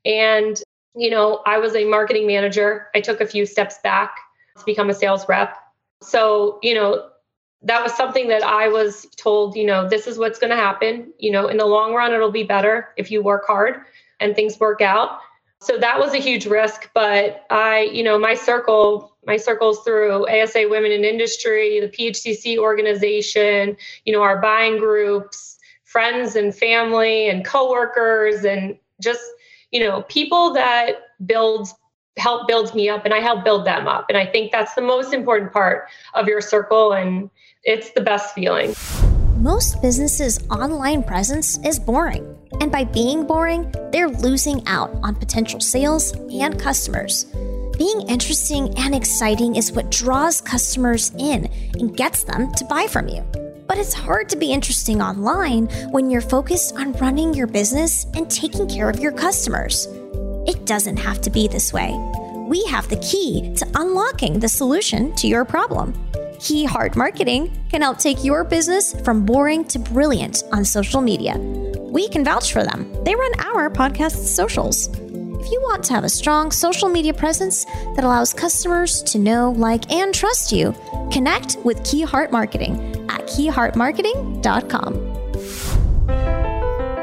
and, 0.05 0.61
you 0.95 1.09
know, 1.09 1.41
I 1.45 1.57
was 1.57 1.75
a 1.75 1.85
marketing 1.85 2.27
manager. 2.27 2.87
I 2.95 3.01
took 3.01 3.19
a 3.19 3.25
few 3.25 3.45
steps 3.45 3.77
back 3.83 4.15
to 4.57 4.65
become 4.65 4.89
a 4.89 4.93
sales 4.93 5.27
rep. 5.27 5.57
So, 6.01 6.59
you 6.61 6.75
know, 6.75 7.09
that 7.65 7.83
was 7.83 7.93
something 7.95 8.27
that 8.29 8.43
I 8.43 8.67
was 8.67 9.07
told, 9.17 9.55
you 9.55 9.65
know, 9.65 9.87
this 9.87 10.07
is 10.07 10.17
what's 10.17 10.39
going 10.39 10.51
to 10.51 10.55
happen. 10.55 11.11
You 11.19 11.31
know, 11.31 11.47
in 11.47 11.57
the 11.57 11.65
long 11.65 11.93
run, 11.93 12.13
it'll 12.13 12.31
be 12.31 12.43
better 12.43 12.89
if 12.97 13.11
you 13.11 13.21
work 13.21 13.45
hard 13.45 13.81
and 14.19 14.35
things 14.35 14.59
work 14.59 14.81
out. 14.81 15.19
So 15.59 15.77
that 15.77 15.99
was 15.99 16.13
a 16.13 16.17
huge 16.17 16.45
risk. 16.45 16.89
But 16.93 17.45
I, 17.49 17.89
you 17.91 18.03
know, 18.03 18.19
my 18.19 18.35
circle, 18.35 19.15
my 19.25 19.37
circles 19.37 19.83
through 19.83 20.27
ASA 20.29 20.67
Women 20.69 20.91
in 20.91 21.03
Industry, 21.03 21.79
the 21.79 21.87
PHCC 21.87 22.57
organization, 22.57 23.75
you 24.05 24.13
know, 24.13 24.21
our 24.21 24.39
buying 24.39 24.77
groups, 24.77 25.57
friends 25.83 26.35
and 26.35 26.55
family 26.55 27.29
and 27.29 27.43
coworkers, 27.43 28.45
and 28.45 28.77
just 29.01 29.23
you 29.75 29.83
know, 29.83 30.03
people 30.03 30.53
that 30.53 31.17
build 31.25 31.67
help 32.17 32.47
build 32.47 32.73
me 32.73 32.87
up 32.87 33.03
and 33.03 33.13
I 33.13 33.19
help 33.19 33.43
build 33.43 33.65
them 33.65 33.89
up. 33.89 34.05
And 34.07 34.17
I 34.17 34.25
think 34.25 34.53
that's 34.53 34.73
the 34.73 34.81
most 34.81 35.11
important 35.11 35.51
part 35.51 35.89
of 36.13 36.27
your 36.27 36.39
circle 36.39 36.93
and 36.93 37.29
it's 37.65 37.89
the 37.91 38.01
best 38.01 38.33
feeling. 38.35 38.75
Most 39.37 39.81
businesses' 39.81 40.39
online 40.49 41.03
presence 41.03 41.57
is 41.65 41.79
boring. 41.79 42.31
And 42.61 42.71
by 42.71 42.83
being 42.83 43.25
boring, 43.25 43.73
they're 43.91 44.07
losing 44.07 44.65
out 44.67 44.91
on 45.03 45.15
potential 45.15 45.59
sales 45.59 46.13
and 46.31 46.59
customers. 46.59 47.25
Being 47.77 48.07
interesting 48.07 48.73
and 48.77 48.95
exciting 48.95 49.55
is 49.55 49.71
what 49.71 49.91
draws 49.91 50.39
customers 50.39 51.11
in 51.17 51.49
and 51.73 51.97
gets 51.97 52.23
them 52.23 52.53
to 52.53 52.65
buy 52.65 52.87
from 52.87 53.09
you. 53.09 53.21
But 53.67 53.79
it's 53.79 53.93
hard 53.93 54.29
to 54.29 54.37
be 54.37 54.53
interesting 54.53 55.01
online 55.01 55.65
when 55.91 56.09
you're 56.09 56.21
focused 56.21 56.77
on 56.77 56.93
running 56.93 57.33
your 57.33 57.47
business 57.47 58.05
and 58.13 58.29
taking 58.29 58.69
care 58.69 58.89
of 58.89 58.99
your 58.99 59.11
customers. 59.11 59.87
It 60.47 60.65
doesn't 60.65 60.97
have 60.97 61.19
to 61.21 61.31
be 61.31 61.47
this 61.47 61.73
way. 61.73 61.91
We 62.47 62.63
have 62.65 62.87
the 62.87 62.97
key 62.97 63.53
to 63.55 63.67
unlocking 63.73 64.39
the 64.39 64.47
solution 64.47 65.13
to 65.15 65.27
your 65.27 65.43
problem. 65.43 65.93
Key 66.39 66.65
Heart 66.65 66.95
Marketing 66.95 67.51
can 67.69 67.81
help 67.81 67.97
take 67.97 68.23
your 68.23 68.43
business 68.43 68.93
from 69.01 69.25
boring 69.25 69.65
to 69.65 69.79
brilliant 69.79 70.43
on 70.51 70.65
social 70.65 71.01
media. 71.01 71.37
We 71.37 72.07
can 72.09 72.23
vouch 72.23 72.51
for 72.51 72.63
them. 72.63 72.91
They 73.03 73.15
run 73.15 73.31
our 73.39 73.69
podcast 73.69 74.15
socials. 74.27 74.87
If 74.87 75.51
you 75.51 75.61
want 75.61 75.83
to 75.85 75.93
have 75.93 76.03
a 76.03 76.09
strong 76.09 76.51
social 76.51 76.89
media 76.89 77.13
presence 77.13 77.65
that 77.95 78.03
allows 78.03 78.33
customers 78.33 79.03
to 79.03 79.19
know, 79.19 79.51
like, 79.51 79.91
and 79.91 80.13
trust 80.13 80.51
you, 80.51 80.75
connect 81.11 81.57
with 81.63 81.83
Key 81.83 82.01
Heart 82.01 82.31
Marketing 82.31 82.75
at 83.09 83.21
keyheartmarketing.com. 83.27 84.93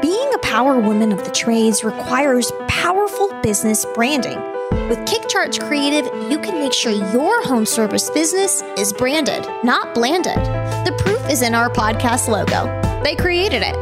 Being 0.01 0.33
a 0.33 0.39
power 0.39 0.77
woman 0.79 1.11
of 1.13 1.23
the 1.23 1.31
trades 1.31 1.83
requires 1.83 2.51
powerful 2.67 3.31
business 3.41 3.85
branding. 3.95 4.52
With 4.93 5.07
KickCharge 5.07 5.59
Creative, 5.59 6.05
you 6.29 6.37
can 6.37 6.59
make 6.59 6.71
sure 6.71 6.91
your 6.91 7.43
home 7.45 7.65
service 7.65 8.11
business 8.11 8.61
is 8.77 8.93
branded, 8.93 9.43
not 9.63 9.95
blanded. 9.95 10.37
The 10.85 10.95
proof 10.99 11.31
is 11.31 11.41
in 11.41 11.55
our 11.55 11.67
podcast 11.67 12.27
logo. 12.27 12.67
They 13.03 13.15
created 13.15 13.63
it. 13.65 13.75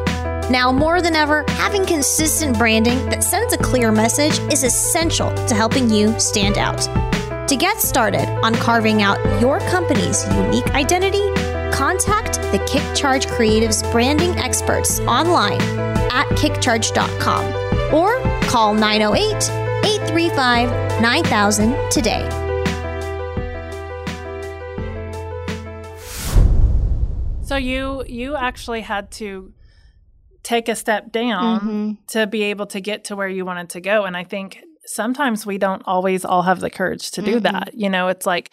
Now, 0.50 0.72
more 0.72 1.01
than 1.01 1.18
ever, 1.18 1.44
having 1.50 1.86
consistent 1.86 2.58
branding 2.58 3.10
that 3.10 3.25
sends 3.25 3.53
a 3.53 3.58
clear 3.58 3.91
message 3.91 4.39
is 4.53 4.63
essential 4.63 5.36
to 5.48 5.53
helping 5.53 5.89
you 5.89 6.18
stand 6.18 6.58
out. 6.58 6.80
To 7.50 7.58
get 7.58 7.82
started 7.82 8.30
on 8.41 8.56
carving 8.56 9.01
out 9.01 9.20
your 9.41 9.60
company's 9.60 10.25
unique 10.34 10.74
identity, 10.74 11.34
contact 11.74 12.36
the 12.53 12.60
KickCharge 12.60 13.25
Creatives 13.25 13.84
branding 13.91 14.32
experts 14.38 15.01
online 15.01 15.60
at 16.10 16.25
kickcharge.com 16.38 17.94
or 17.94 18.18
call 18.44 18.74
908 18.74 19.61
835 19.83 21.01
9000 21.01 21.91
today. 21.91 22.27
So 27.43 27.57
you 27.57 28.03
you 28.07 28.38
actually 28.38 28.79
had 28.79 29.11
to 29.11 29.53
take 30.43 30.69
a 30.69 30.75
step 30.75 31.11
down 31.11 31.59
mm-hmm. 31.59 31.91
to 32.07 32.27
be 32.27 32.43
able 32.43 32.65
to 32.67 32.79
get 32.79 33.05
to 33.05 33.15
where 33.15 33.27
you 33.27 33.43
wanted 33.43 33.71
to 33.71 33.81
go. 33.81 34.05
And 34.05 34.15
I 34.15 34.23
think 34.23 34.63
sometimes 34.85 35.45
we 35.45 35.57
don't 35.57 35.81
always 35.85 36.23
all 36.25 36.43
have 36.43 36.59
the 36.59 36.69
courage 36.69 37.11
to 37.11 37.21
do 37.21 37.39
mm-hmm. 37.39 37.43
that. 37.43 37.71
You 37.73 37.89
know, 37.89 38.07
it's 38.07 38.25
like, 38.25 38.51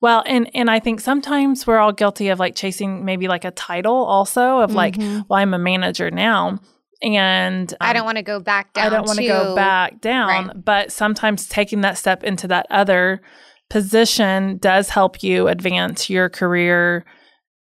well, 0.00 0.24
and 0.26 0.50
and 0.54 0.70
I 0.70 0.80
think 0.80 1.00
sometimes 1.00 1.66
we're 1.66 1.78
all 1.78 1.92
guilty 1.92 2.28
of 2.28 2.38
like 2.38 2.54
chasing 2.54 3.04
maybe 3.04 3.28
like 3.28 3.44
a 3.44 3.50
title 3.50 4.04
also 4.04 4.58
of 4.58 4.74
like, 4.74 4.94
mm-hmm. 4.94 5.20
well, 5.28 5.38
I'm 5.38 5.54
a 5.54 5.58
manager 5.58 6.10
now. 6.10 6.58
And 7.02 7.72
um, 7.72 7.76
I 7.80 7.92
don't 7.92 8.04
want 8.04 8.18
to 8.18 8.22
go 8.22 8.40
back 8.40 8.74
down. 8.74 8.86
I 8.86 8.90
don't 8.90 9.06
want 9.06 9.18
to 9.18 9.26
go 9.26 9.54
back 9.54 10.00
down. 10.00 10.48
Right. 10.48 10.64
But 10.64 10.92
sometimes 10.92 11.46
taking 11.46 11.80
that 11.80 11.96
step 11.96 12.22
into 12.24 12.46
that 12.48 12.66
other 12.70 13.22
position 13.70 14.58
does 14.58 14.90
help 14.90 15.22
you 15.22 15.48
advance 15.48 16.10
your 16.10 16.28
career 16.28 17.04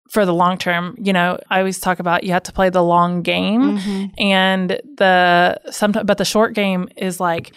for 0.09 0.25
the 0.25 0.33
long 0.33 0.57
term, 0.57 0.95
you 0.99 1.13
know, 1.13 1.39
I 1.49 1.59
always 1.59 1.79
talk 1.79 1.99
about 1.99 2.23
you 2.23 2.31
have 2.33 2.43
to 2.43 2.51
play 2.51 2.69
the 2.69 2.83
long 2.83 3.21
game 3.21 3.77
mm-hmm. 3.77 4.05
and 4.17 4.81
the 4.97 5.59
sometimes 5.71 6.05
but 6.07 6.17
the 6.17 6.25
short 6.25 6.55
game 6.55 6.89
is 6.97 7.19
like 7.19 7.53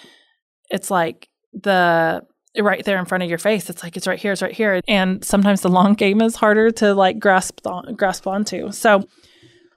it's 0.69 0.91
like 0.91 1.29
the 1.55 2.23
right 2.59 2.85
there 2.85 2.99
in 2.99 3.07
front 3.07 3.25
of 3.25 3.31
your 3.31 3.39
face. 3.39 3.71
It's 3.71 3.83
like 3.83 3.97
it's 3.97 4.07
right 4.07 4.19
here, 4.19 4.33
it's 4.33 4.43
right 4.43 4.53
here. 4.53 4.83
And 4.87 5.25
sometimes 5.25 5.63
the 5.63 5.71
long 5.71 5.95
game 6.05 6.21
is 6.21 6.37
harder 6.37 6.71
to 6.73 6.95
like 6.95 7.19
grasp 7.19 7.67
on, 7.67 7.95
grasp 7.95 8.27
onto. 8.27 8.71
So 8.73 9.05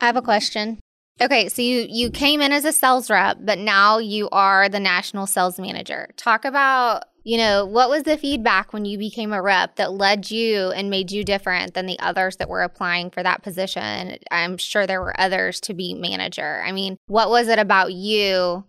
I 0.01 0.07
have 0.07 0.17
a 0.17 0.21
question. 0.21 0.79
Okay, 1.21 1.47
so 1.47 1.61
you 1.61 1.85
you 1.89 2.11
came 2.11 2.41
in 2.41 2.51
as 2.51 2.65
a 2.65 2.73
sales 2.73 3.09
rep, 3.09 3.37
but 3.39 3.57
now 3.57 3.99
you 3.99 4.27
are 4.31 4.67
the 4.67 4.81
national 4.81 5.27
sales 5.27 5.57
manager. 5.59 6.09
Talk 6.17 6.43
about 6.45 7.05
you 7.25 7.37
know, 7.37 7.65
what 7.65 7.89
was 7.89 8.03
the 8.03 8.19
feedback 8.19 8.71
when 8.71 8.85
you 8.85 8.99
became 8.99 9.33
a 9.33 9.41
rep 9.41 9.77
that 9.77 9.93
led 9.93 10.29
you 10.29 10.69
and 10.69 10.91
made 10.91 11.11
you 11.11 11.23
different 11.23 11.73
than 11.73 11.87
the 11.87 11.97
others 11.99 12.35
that 12.35 12.49
were 12.49 12.61
applying 12.61 13.09
for 13.09 13.23
that 13.23 13.41
position? 13.41 14.19
I'm 14.29 14.57
sure 14.57 14.85
there 14.85 15.01
were 15.01 15.19
others 15.19 15.59
to 15.61 15.73
be 15.73 15.95
manager. 15.95 16.61
I 16.63 16.71
mean, 16.71 16.97
what 17.07 17.31
was 17.31 17.47
it 17.47 17.57
about 17.57 17.93
you 17.93 18.63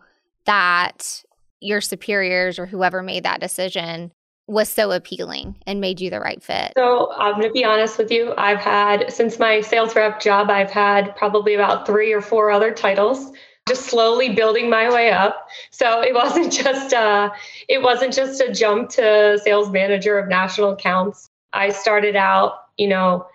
that 0.47 1.23
your 1.61 1.83
superiors 1.83 2.59
or 2.59 2.65
whoever 2.65 3.03
made 3.03 3.25
that 3.25 3.41
decision 3.41 4.11
was 4.47 4.69
so 4.69 4.93
appealing 4.93 5.57
and 5.67 5.81
made 5.81 6.01
you 6.01 6.11
the 6.11 6.21
right 6.21 6.43
fit? 6.43 6.73
So 6.77 7.13
I'm 7.15 7.33
going 7.33 7.49
to 7.49 7.53
be 7.53 7.65
honest 7.65 7.99
with 7.99 8.11
you. 8.11 8.33
I've 8.37 8.59
had, 8.59 9.13
since 9.13 9.39
my 9.39 9.61
sales 9.61 9.95
rep 9.97 10.21
job, 10.21 10.51
I've 10.51 10.71
had 10.71 11.15
probably 11.17 11.55
about 11.55 11.87
three 11.87 12.13
or 12.13 12.21
four 12.21 12.51
other 12.51 12.73
titles 12.73 13.33
just 13.69 13.87
slowly 13.87 14.31
building 14.31 14.71
my 14.71 14.89
way 14.89 15.11
up. 15.11 15.49
So 15.71 16.01
it 16.01 16.15
wasn't 16.15 16.53
just 16.65 16.95
uh, 16.95 17.31
it 17.69 17.83
wasn't 17.83 18.15
just 18.15 18.41
a 18.41 18.53
jump 18.53 18.91
to 18.91 19.39
sales 19.43 19.71
manager 19.71 20.19
of 20.19 20.29
national 20.29 20.71
accounts. 20.71 21.29
I 21.53 21.71
started 21.71 22.17
out, 22.17 22.55
you 22.77 22.89
know, 22.89 23.27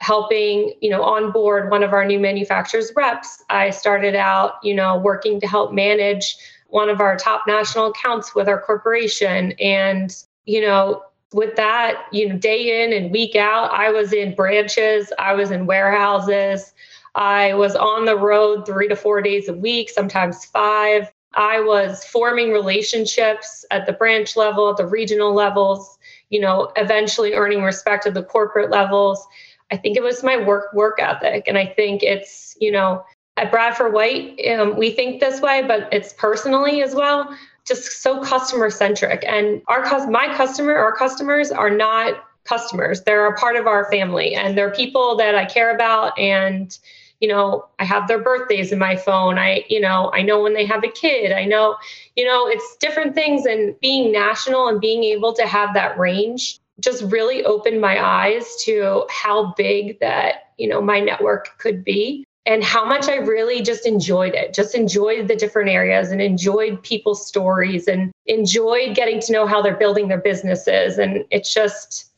helping, 0.00 0.74
you 0.80 0.90
know, 0.90 1.02
onboard 1.02 1.70
one 1.70 1.82
of 1.82 1.92
our 1.92 2.04
new 2.04 2.18
manufacturers 2.18 2.92
reps. 2.96 3.42
I 3.50 3.70
started 3.70 4.14
out, 4.14 4.54
you 4.62 4.74
know, 4.74 4.98
working 4.98 5.40
to 5.40 5.46
help 5.46 5.72
manage 5.72 6.36
one 6.68 6.88
of 6.88 7.00
our 7.00 7.16
top 7.16 7.42
national 7.46 7.88
accounts 7.88 8.34
with 8.34 8.48
our 8.48 8.60
corporation 8.60 9.52
and, 9.60 10.14
you 10.46 10.60
know, 10.60 11.02
with 11.32 11.56
that, 11.56 12.06
you 12.12 12.28
know, 12.28 12.36
day 12.36 12.84
in 12.84 12.92
and 12.92 13.12
week 13.12 13.36
out, 13.36 13.70
I 13.70 13.90
was 13.90 14.12
in 14.12 14.34
branches, 14.34 15.12
I 15.18 15.34
was 15.34 15.50
in 15.50 15.66
warehouses, 15.66 16.72
I 17.14 17.54
was 17.54 17.76
on 17.76 18.04
the 18.04 18.16
road 18.16 18.66
three 18.66 18.88
to 18.88 18.96
four 18.96 19.22
days 19.22 19.48
a 19.48 19.52
week, 19.52 19.90
sometimes 19.90 20.44
five. 20.44 21.10
I 21.34 21.60
was 21.60 22.04
forming 22.04 22.50
relationships 22.50 23.64
at 23.70 23.86
the 23.86 23.92
branch 23.92 24.36
level, 24.36 24.70
at 24.70 24.76
the 24.76 24.86
regional 24.86 25.32
levels, 25.32 25.98
you 26.30 26.40
know, 26.40 26.72
eventually 26.76 27.34
earning 27.34 27.62
respect 27.62 28.06
at 28.06 28.14
the 28.14 28.24
corporate 28.24 28.70
levels. 28.70 29.24
I 29.70 29.76
think 29.76 29.96
it 29.96 30.02
was 30.02 30.24
my 30.24 30.36
work 30.36 30.72
work 30.72 30.98
ethic. 31.00 31.44
And 31.46 31.56
I 31.56 31.66
think 31.66 32.02
it's, 32.02 32.56
you 32.60 32.72
know, 32.72 33.04
at 33.36 33.52
Bradford 33.52 33.92
White, 33.92 34.40
um, 34.48 34.76
we 34.76 34.90
think 34.90 35.20
this 35.20 35.40
way, 35.40 35.62
but 35.66 35.88
it's 35.92 36.12
personally 36.14 36.82
as 36.82 36.94
well, 36.94 37.36
just 37.66 38.02
so 38.02 38.22
customer 38.22 38.70
centric. 38.70 39.24
And 39.26 39.62
our 39.68 39.82
my 40.08 40.34
customer, 40.36 40.76
our 40.76 40.94
customers 40.94 41.50
are 41.50 41.70
not 41.70 42.24
customers. 42.44 43.02
They're 43.02 43.26
a 43.26 43.36
part 43.36 43.56
of 43.56 43.66
our 43.66 43.90
family 43.90 44.34
and 44.34 44.56
they're 44.56 44.72
people 44.72 45.16
that 45.16 45.34
I 45.34 45.44
care 45.44 45.74
about 45.74 46.18
and 46.18 46.76
you 47.20 47.28
know 47.28 47.66
i 47.78 47.84
have 47.84 48.08
their 48.08 48.18
birthdays 48.18 48.72
in 48.72 48.78
my 48.78 48.96
phone 48.96 49.38
i 49.38 49.64
you 49.68 49.80
know 49.80 50.10
i 50.12 50.22
know 50.22 50.42
when 50.42 50.54
they 50.54 50.64
have 50.64 50.82
a 50.82 50.88
kid 50.88 51.32
i 51.32 51.44
know 51.44 51.76
you 52.16 52.24
know 52.24 52.48
it's 52.48 52.76
different 52.80 53.14
things 53.14 53.46
and 53.46 53.78
being 53.80 54.10
national 54.10 54.68
and 54.68 54.80
being 54.80 55.04
able 55.04 55.32
to 55.32 55.46
have 55.46 55.74
that 55.74 55.98
range 55.98 56.58
just 56.80 57.02
really 57.04 57.44
opened 57.44 57.80
my 57.80 58.02
eyes 58.02 58.56
to 58.64 59.04
how 59.10 59.52
big 59.54 60.00
that 60.00 60.52
you 60.56 60.66
know 60.66 60.80
my 60.80 60.98
network 60.98 61.56
could 61.58 61.84
be 61.84 62.24
and 62.46 62.64
how 62.64 62.84
much 62.84 63.08
i 63.08 63.16
really 63.16 63.62
just 63.62 63.86
enjoyed 63.86 64.34
it 64.34 64.54
just 64.54 64.74
enjoyed 64.74 65.28
the 65.28 65.36
different 65.36 65.68
areas 65.68 66.10
and 66.10 66.20
enjoyed 66.20 66.82
people's 66.82 67.26
stories 67.26 67.86
and 67.86 68.10
enjoyed 68.26 68.94
getting 68.94 69.20
to 69.20 69.32
know 69.32 69.46
how 69.46 69.60
they're 69.60 69.76
building 69.76 70.08
their 70.08 70.20
businesses 70.20 70.98
and 70.98 71.24
it's 71.30 71.52
just 71.52 72.10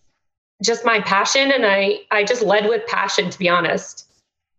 just 0.62 0.84
my 0.84 1.00
passion 1.00 1.50
and 1.50 1.66
i 1.66 1.98
i 2.10 2.22
just 2.22 2.42
led 2.42 2.68
with 2.68 2.86
passion 2.86 3.30
to 3.30 3.38
be 3.38 3.48
honest 3.48 4.06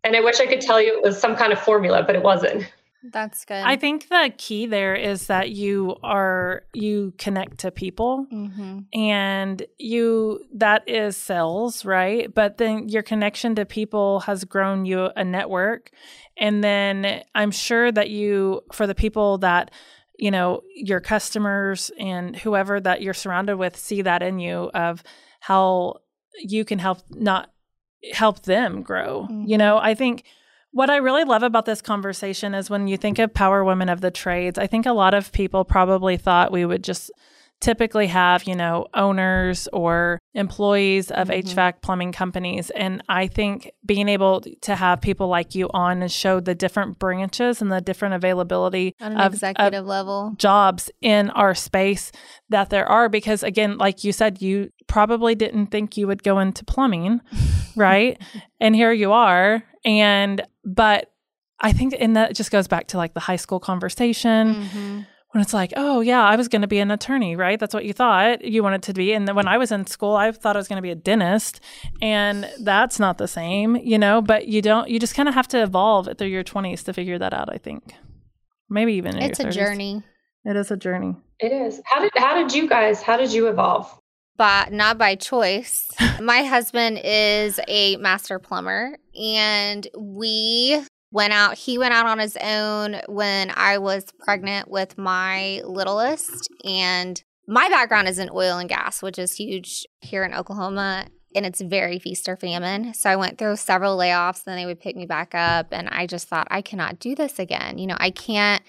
and 0.04 0.16
I 0.16 0.22
wish 0.22 0.40
I 0.40 0.46
could 0.46 0.62
tell 0.62 0.82
you 0.82 0.98
it 0.98 1.04
was 1.04 1.20
some 1.20 1.36
kind 1.36 1.54
of 1.54 1.60
formula, 1.60 2.04
but 2.06 2.16
it 2.16 2.24
wasn't. 2.24 2.72
That's 3.12 3.44
good. 3.44 3.64
I 3.64 3.76
think 3.76 4.08
the 4.08 4.34
key 4.38 4.66
there 4.66 4.96
is 4.96 5.28
that 5.28 5.50
you 5.50 5.98
are 6.04 6.64
you 6.74 7.14
connect 7.18 7.60
to 7.60 7.72
people 7.72 8.26
mm-hmm. 8.32 8.80
and 8.94 9.66
you 9.78 10.40
that 10.56 10.88
is 10.88 11.18
sales, 11.18 11.84
right? 11.84 12.34
But 12.34 12.58
then 12.58 12.88
your 12.88 13.04
connection 13.04 13.56
to 13.56 13.66
people 13.66 14.22
has 14.22 14.46
grown 14.46 14.86
you 14.86 15.10
a 15.16 15.24
network. 15.24 15.92
And 16.38 16.64
then 16.64 17.24
I'm 17.36 17.52
sure 17.52 17.92
that 17.92 18.10
you 18.10 18.62
for 18.72 18.88
the 18.88 18.96
people 18.96 19.38
that 19.40 19.72
you 20.18 20.32
know 20.32 20.62
your 20.74 21.02
customers 21.02 21.92
and 22.00 22.36
whoever 22.36 22.80
that 22.80 23.02
you're 23.02 23.14
surrounded 23.14 23.58
with 23.58 23.76
see 23.76 24.02
that 24.04 24.24
in 24.24 24.40
you 24.40 24.70
of 24.74 25.04
how 25.42 26.00
you 26.40 26.64
can 26.64 26.80
help 26.80 27.00
not 27.10 27.52
help 28.14 28.44
them 28.44 28.82
grow. 28.82 29.24
Mm-hmm. 29.24 29.48
You 29.48 29.58
know, 29.58 29.78
I 29.78 29.94
think 29.94 30.24
what 30.74 30.90
I 30.90 30.98
really 30.98 31.24
love 31.24 31.44
about 31.44 31.66
this 31.66 31.82
conversation 31.82 32.56
is 32.56 32.70
when 32.70 32.88
you 32.88 32.98
think 32.98 33.20
of 33.20 33.34
power 33.34 33.64
women 33.64 33.90
of 33.90 34.02
the 34.02 34.10
trades, 34.10 34.58
I 34.58 34.66
think 34.66 34.88
a 34.88 34.92
lot 34.92 35.14
of 35.14 35.32
people 35.32 35.64
probably 35.64 36.18
thought 36.18 36.52
we 36.52 36.66
would 36.66 36.84
just 36.84 37.12
typically 37.62 38.08
have, 38.08 38.44
you 38.46 38.56
know, 38.56 38.88
owners 38.96 39.70
or 39.72 40.20
employees 40.34 41.12
of 41.12 41.30
mm-hmm. 41.30 41.48
HVAC 41.48 41.82
plumbing 41.84 42.12
companies. 42.12 42.72
And 42.72 43.04
I 43.08 43.28
think 43.28 43.72
being 43.86 44.10
able 44.10 44.42
to 44.62 44.76
have 44.76 45.00
people 45.00 45.28
like 45.28 45.54
you 45.54 45.70
on 45.76 46.02
and 46.02 46.12
show 46.12 46.40
the 46.40 46.56
different 46.56 46.98
branches 46.98 47.62
and 47.62 47.72
the 47.72 47.80
different 47.80 48.16
availability 48.16 48.96
on 49.00 49.14
an 49.14 49.22
of, 49.22 49.34
executive 49.36 49.82
of 49.82 49.86
level 49.86 50.34
jobs 50.38 50.90
in 51.02 51.30
our 51.30 51.54
space 51.54 52.12
that 52.50 52.72
there 52.72 52.88
are. 52.88 53.10
Because 53.10 53.44
again, 53.44 53.78
like 53.78 54.04
you 54.04 54.12
said, 54.12 54.42
you 54.42 54.72
probably 54.88 55.36
didn't 55.36 55.68
think 55.68 55.98
you 55.98 56.08
would 56.08 56.24
go 56.24 56.40
into 56.40 56.66
plumbing, 56.66 57.22
right? 57.76 58.20
and 58.60 58.76
here 58.76 58.92
you 58.92 59.12
are. 59.12 59.64
And, 59.86 60.42
but 60.64 61.12
I 61.60 61.74
think, 61.74 61.96
and 62.00 62.16
that 62.16 62.36
just 62.36 62.52
goes 62.52 62.68
back 62.68 62.88
to 62.88 62.98
like 62.98 63.14
the 63.14 63.20
high 63.20 63.38
school 63.38 63.60
conversation. 63.60 64.56
Mm-hmm 64.56 65.02
when 65.34 65.42
it's 65.42 65.54
like, 65.54 65.74
oh 65.76 66.02
yeah, 66.02 66.24
I 66.24 66.36
was 66.36 66.48
going 66.48 66.62
to 66.62 66.68
be 66.68 66.78
an 66.78 66.92
attorney, 66.92 67.36
right? 67.36 67.60
That's 67.60 67.74
what 67.74 67.86
you 67.86 67.94
thought 67.94 68.46
you 68.46 68.62
wanted 68.62 68.84
to 68.84 68.94
be. 68.94 69.14
And 69.14 69.28
then 69.28 69.36
when 69.36 69.48
I 69.48 69.58
was 69.58 69.72
in 69.72 69.88
school, 69.88 70.16
I 70.16 70.32
thought 70.32 70.56
I 70.56 70.60
was 70.60 70.68
going 70.68 70.78
to 70.78 70.84
be 70.84 70.92
a 70.92 70.96
dentist, 70.96 71.60
and 72.02 72.48
that's 72.60 73.00
not 73.00 73.18
the 73.18 73.28
same, 73.28 73.76
you 73.76 73.98
know. 73.98 74.22
But 74.22 74.48
you 74.48 74.62
don't. 74.62 74.90
You 74.90 75.00
just 75.00 75.16
kind 75.16 75.28
of 75.28 75.34
have 75.34 75.48
to 75.50 75.64
evolve 75.64 76.08
through 76.18 76.28
your 76.28 76.44
twenties 76.44 76.84
to 76.84 76.94
figure 76.94 77.18
that 77.18 77.34
out. 77.34 77.52
I 77.52 77.58
think, 77.58 77.96
maybe 78.70 78.94
even 78.94 79.18
it's 79.18 79.40
a 79.40 79.46
30s. 79.46 79.52
journey. 79.54 80.04
It 80.46 80.56
is 80.56 80.70
a 80.70 80.78
journey. 80.78 81.16
It 81.40 81.52
is. 81.52 81.82
How 81.86 82.00
did 82.00 82.12
how 82.16 82.36
did 82.36 82.54
you 82.54 82.70
guys? 82.70 83.02
How 83.02 83.18
did 83.18 83.34
you 83.34 83.48
evolve? 83.48 83.92
But 84.36 84.72
not 84.74 84.98
by 84.98 85.16
choice. 85.16 85.90
My 86.22 86.44
husband 86.44 87.00
is 87.04 87.60
a 87.68 87.98
master 87.98 88.40
plumber, 88.40 88.98
and 89.16 89.88
we 89.98 90.84
went 91.14 91.32
out 91.32 91.56
he 91.56 91.78
went 91.78 91.94
out 91.94 92.08
on 92.08 92.18
his 92.18 92.36
own 92.42 93.00
when 93.08 93.52
i 93.56 93.78
was 93.78 94.04
pregnant 94.20 94.68
with 94.68 94.98
my 94.98 95.62
littlest 95.64 96.50
and 96.66 97.24
my 97.48 97.70
background 97.70 98.08
is 98.08 98.18
in 98.18 98.30
oil 98.34 98.58
and 98.58 98.68
gas 98.68 99.02
which 99.04 99.20
is 99.20 99.36
huge 99.36 99.86
here 100.02 100.24
in 100.24 100.34
oklahoma 100.34 101.06
and 101.36 101.46
it's 101.46 101.62
very 101.62 102.00
feast 102.00 102.28
or 102.28 102.36
famine 102.36 102.96
so 102.96 103.10
i 103.12 103.16
went 103.16 103.38
through 103.38 103.56
several 103.56 103.96
layoffs 103.96 104.46
and 104.46 104.54
then 104.54 104.58
they 104.58 104.66
would 104.66 104.80
pick 104.80 104.96
me 104.96 105.06
back 105.06 105.36
up 105.36 105.68
and 105.72 105.88
i 105.90 106.08
just 106.08 106.28
thought 106.28 106.48
i 106.50 106.64
cannot 106.64 106.98
do 106.98 107.14
this 107.14 107.38
again 107.38 107.78
you 107.78 107.86
know 107.86 107.98
i 108.00 108.10
can't 108.10 108.64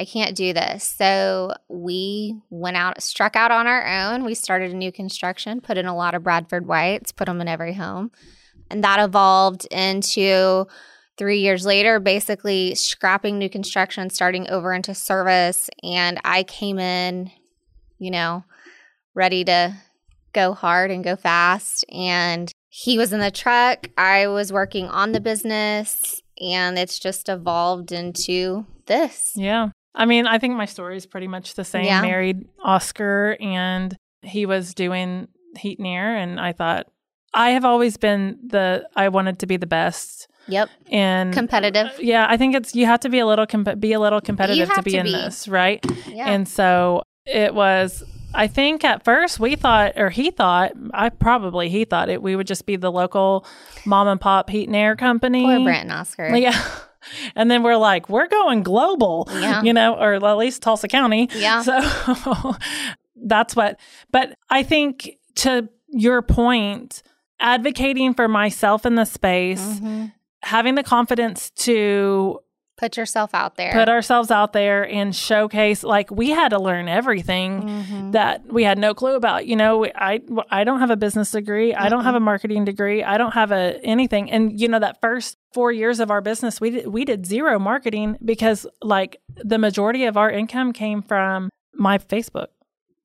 i 0.00 0.04
can't 0.04 0.36
do 0.36 0.52
this 0.52 0.84
so 0.84 1.52
we 1.68 2.40
went 2.50 2.76
out 2.76 3.00
struck 3.02 3.36
out 3.36 3.52
on 3.52 3.66
our 3.66 3.86
own 3.86 4.24
we 4.24 4.34
started 4.34 4.72
a 4.72 4.76
new 4.76 4.90
construction 4.90 5.60
put 5.60 5.78
in 5.78 5.86
a 5.86 5.96
lot 5.96 6.14
of 6.14 6.24
bradford 6.24 6.66
whites 6.66 7.12
put 7.12 7.26
them 7.26 7.40
in 7.40 7.46
every 7.46 7.74
home 7.74 8.10
and 8.70 8.84
that 8.84 9.00
evolved 9.00 9.66
into 9.70 10.66
three 11.20 11.40
years 11.40 11.66
later, 11.66 12.00
basically 12.00 12.74
scrapping 12.74 13.38
new 13.38 13.50
construction, 13.50 14.08
starting 14.08 14.48
over 14.48 14.72
into 14.72 14.94
service. 14.94 15.68
And 15.82 16.18
I 16.24 16.44
came 16.44 16.78
in, 16.78 17.30
you 17.98 18.10
know, 18.10 18.44
ready 19.14 19.44
to 19.44 19.76
go 20.32 20.54
hard 20.54 20.90
and 20.90 21.04
go 21.04 21.16
fast. 21.16 21.84
And 21.92 22.50
he 22.70 22.96
was 22.96 23.12
in 23.12 23.20
the 23.20 23.30
truck. 23.30 23.88
I 23.98 24.28
was 24.28 24.50
working 24.50 24.86
on 24.86 25.12
the 25.12 25.20
business. 25.20 26.22
And 26.40 26.78
it's 26.78 26.98
just 26.98 27.28
evolved 27.28 27.92
into 27.92 28.64
this. 28.86 29.32
Yeah. 29.36 29.72
I 29.94 30.06
mean, 30.06 30.26
I 30.26 30.38
think 30.38 30.54
my 30.56 30.66
story 30.66 30.96
is 30.96 31.06
pretty 31.06 31.28
much 31.28 31.54
the 31.54 31.64
same. 31.64 31.84
Yeah. 31.84 32.02
Married 32.02 32.46
Oscar, 32.62 33.36
and 33.40 33.96
he 34.22 34.46
was 34.46 34.74
doing 34.74 35.28
heat 35.56 35.78
and 35.78 35.86
air. 35.88 36.16
And 36.16 36.40
I 36.40 36.52
thought, 36.52 36.86
I 37.34 37.50
have 37.50 37.64
always 37.64 37.96
been 37.96 38.38
the, 38.46 38.88
I 38.94 39.08
wanted 39.08 39.40
to 39.40 39.46
be 39.46 39.56
the 39.56 39.66
best 39.66 40.28
Yep. 40.48 40.68
And 40.90 41.32
competitive. 41.32 41.86
Uh, 41.88 42.00
yeah, 42.00 42.26
I 42.28 42.36
think 42.36 42.54
it's 42.56 42.74
you 42.74 42.86
have 42.86 43.00
to 43.00 43.08
be 43.08 43.18
a 43.18 43.26
little 43.26 43.46
comp- 43.46 43.78
be 43.78 43.92
a 43.92 44.00
little 44.00 44.20
competitive 44.20 44.72
to 44.74 44.82
be 44.82 44.92
to 44.92 44.96
in 44.98 45.04
be. 45.04 45.12
this, 45.12 45.46
right? 45.46 45.84
Yeah. 46.08 46.28
And 46.28 46.48
so 46.48 47.02
it 47.24 47.54
was 47.54 48.02
I 48.34 48.46
think 48.46 48.84
at 48.84 49.04
first 49.04 49.40
we 49.40 49.56
thought, 49.56 49.92
or 49.96 50.10
he 50.10 50.30
thought, 50.30 50.72
I 50.92 51.08
probably 51.08 51.68
he 51.68 51.84
thought 51.84 52.08
it. 52.08 52.22
We 52.22 52.36
would 52.36 52.46
just 52.46 52.66
be 52.66 52.76
the 52.76 52.90
local 52.90 53.44
mom 53.84 54.08
and 54.08 54.20
pop 54.20 54.50
heat 54.50 54.68
and 54.68 54.76
air 54.76 54.96
company. 54.96 55.42
Poor 55.42 55.64
Brent 55.64 55.84
and 55.84 55.92
Oscar. 55.92 56.36
Yeah. 56.36 56.60
And 57.34 57.50
then 57.50 57.62
we're 57.62 57.76
like, 57.76 58.08
we're 58.08 58.28
going 58.28 58.62
global, 58.62 59.28
yeah. 59.32 59.62
you 59.62 59.72
know, 59.72 59.94
or 59.94 60.14
at 60.14 60.36
least 60.36 60.62
Tulsa 60.62 60.88
County. 60.88 61.28
Yeah. 61.34 61.62
So 61.62 62.54
that's 63.16 63.56
what. 63.56 63.78
But 64.10 64.36
I 64.50 64.62
think 64.62 65.16
to 65.36 65.68
your 65.88 66.22
point, 66.22 67.02
advocating 67.38 68.14
for 68.14 68.28
myself 68.28 68.84
in 68.84 68.96
the 68.96 69.04
space, 69.04 69.62
mm-hmm 69.62 70.06
having 70.42 70.74
the 70.74 70.82
confidence 70.82 71.50
to 71.50 72.40
put 72.80 72.96
yourself 72.96 73.34
out 73.34 73.56
there 73.56 73.72
put 73.72 73.90
ourselves 73.90 74.30
out 74.30 74.54
there 74.54 74.88
and 74.88 75.14
showcase 75.14 75.82
like 75.84 76.10
we 76.10 76.30
had 76.30 76.48
to 76.48 76.58
learn 76.58 76.88
everything 76.88 77.62
mm-hmm. 77.62 78.10
that 78.12 78.42
we 78.50 78.64
had 78.64 78.78
no 78.78 78.94
clue 78.94 79.16
about 79.16 79.46
you 79.46 79.54
know 79.54 79.84
i 79.96 80.18
i 80.50 80.64
don't 80.64 80.80
have 80.80 80.88
a 80.88 80.96
business 80.96 81.30
degree 81.30 81.72
mm-hmm. 81.72 81.82
i 81.82 81.90
don't 81.90 82.04
have 82.04 82.14
a 82.14 82.20
marketing 82.20 82.64
degree 82.64 83.04
i 83.04 83.18
don't 83.18 83.34
have 83.34 83.52
a 83.52 83.78
anything 83.84 84.30
and 84.30 84.58
you 84.58 84.66
know 84.66 84.78
that 84.78 84.98
first 85.02 85.36
4 85.52 85.72
years 85.72 86.00
of 86.00 86.10
our 86.10 86.22
business 86.22 86.58
we 86.58 86.70
did, 86.70 86.86
we 86.86 87.04
did 87.04 87.26
zero 87.26 87.58
marketing 87.58 88.16
because 88.24 88.66
like 88.80 89.20
the 89.36 89.58
majority 89.58 90.06
of 90.06 90.16
our 90.16 90.30
income 90.30 90.72
came 90.72 91.02
from 91.02 91.50
my 91.74 91.98
facebook 91.98 92.48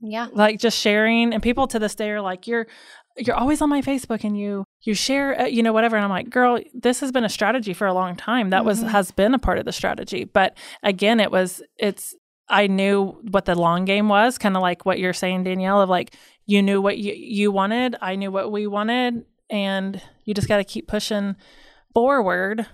Yeah. 0.02 0.28
Like 0.32 0.60
just 0.60 0.78
sharing 0.78 1.34
and 1.34 1.42
people 1.42 1.68
to 1.68 1.80
this 1.80 1.96
day 1.96 2.12
are 2.12 2.22
like 2.22 2.48
you're 2.48 2.68
you're 3.18 3.36
always 3.36 3.62
on 3.62 3.70
my 3.70 3.82
Facebook 3.82 4.24
and 4.24 4.38
you 4.38 4.66
you 4.82 4.94
share 4.94 5.42
uh, 5.42 5.46
you 5.46 5.64
know 5.64 5.74
whatever. 5.74 5.96
And 5.96 6.04
I'm 6.06 6.12
like 6.12 6.30
girl 6.30 6.60
this 6.74 7.00
has 7.00 7.12
been 7.12 7.24
a 7.24 7.30
strategy 7.30 7.74
for 7.74 7.88
a 7.88 7.94
long 7.94 8.16
time. 8.16 8.50
That 8.50 8.66
was 8.66 8.84
Mhm. 8.84 8.90
has 8.90 9.12
been 9.12 9.34
a 9.34 9.40
part 9.40 9.58
of 9.58 9.66
the 9.66 9.72
strategy. 9.72 10.26
But 10.26 10.58
again 10.84 11.20
it 11.20 11.32
was 11.32 11.62
it's 11.78 12.14
I 12.50 12.68
knew 12.68 13.18
what 13.32 13.46
the 13.46 13.56
long 13.56 13.86
game 13.86 14.08
was 14.10 14.38
kind 14.38 14.56
of 14.56 14.62
like 14.62 14.86
what 14.86 15.00
you're 15.00 15.14
saying 15.14 15.44
Danielle 15.46 15.82
of 15.82 15.90
like 15.90 16.16
you 16.46 16.62
knew 16.62 16.82
what 16.82 16.98
you 16.98 17.14
you 17.14 17.52
wanted 17.52 17.96
I 18.02 18.16
knew 18.16 18.32
what 18.32 18.52
we 18.52 18.68
wanted 18.68 19.26
and 19.50 20.02
you 20.26 20.34
just 20.34 20.48
got 20.48 20.58
to 20.58 20.64
keep 20.64 20.88
pushing 20.88 21.36
forward 21.94 22.68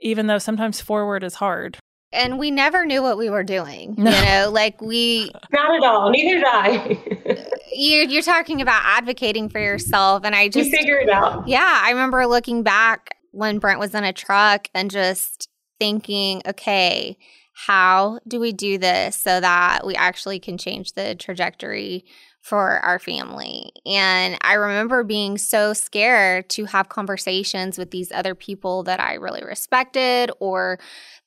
even 0.00 0.28
though 0.28 0.38
sometimes 0.38 0.80
forward 0.80 1.24
is 1.24 1.34
hard 1.34 1.78
And 2.12 2.38
we 2.38 2.50
never 2.50 2.86
knew 2.86 3.02
what 3.02 3.18
we 3.18 3.28
were 3.28 3.44
doing. 3.44 3.94
No. 3.98 4.10
You 4.18 4.24
know, 4.24 4.50
like 4.50 4.80
we 4.80 5.30
Not 5.52 5.74
at 5.74 5.84
all. 5.84 6.10
Neither 6.10 6.36
did 6.36 6.44
I. 6.46 7.46
you're 7.72 8.04
you're 8.04 8.22
talking 8.22 8.60
about 8.60 8.82
advocating 8.84 9.48
for 9.48 9.60
yourself 9.60 10.24
and 10.24 10.34
I 10.34 10.42
you 10.42 10.50
just 10.50 10.70
figure 10.70 10.98
it 10.98 11.08
out. 11.08 11.46
Yeah, 11.46 11.80
I 11.82 11.90
remember 11.90 12.26
looking 12.26 12.62
back 12.62 13.16
when 13.32 13.58
Brent 13.58 13.78
was 13.78 13.94
in 13.94 14.04
a 14.04 14.12
truck 14.12 14.68
and 14.74 14.90
just 14.90 15.48
thinking, 15.78 16.42
okay, 16.46 17.16
how 17.52 18.20
do 18.26 18.38
we 18.38 18.52
do 18.52 18.78
this 18.78 19.16
so 19.16 19.40
that 19.40 19.86
we 19.86 19.94
actually 19.94 20.38
can 20.38 20.58
change 20.58 20.92
the 20.92 21.14
trajectory 21.14 22.04
for 22.48 22.80
our 22.80 22.98
family? 22.98 23.70
And 23.84 24.38
I 24.40 24.54
remember 24.54 25.04
being 25.04 25.36
so 25.36 25.74
scared 25.74 26.48
to 26.50 26.64
have 26.64 26.88
conversations 26.88 27.76
with 27.76 27.90
these 27.90 28.10
other 28.10 28.34
people 28.34 28.84
that 28.84 29.00
I 29.00 29.14
really 29.14 29.44
respected 29.44 30.30
or 30.40 30.78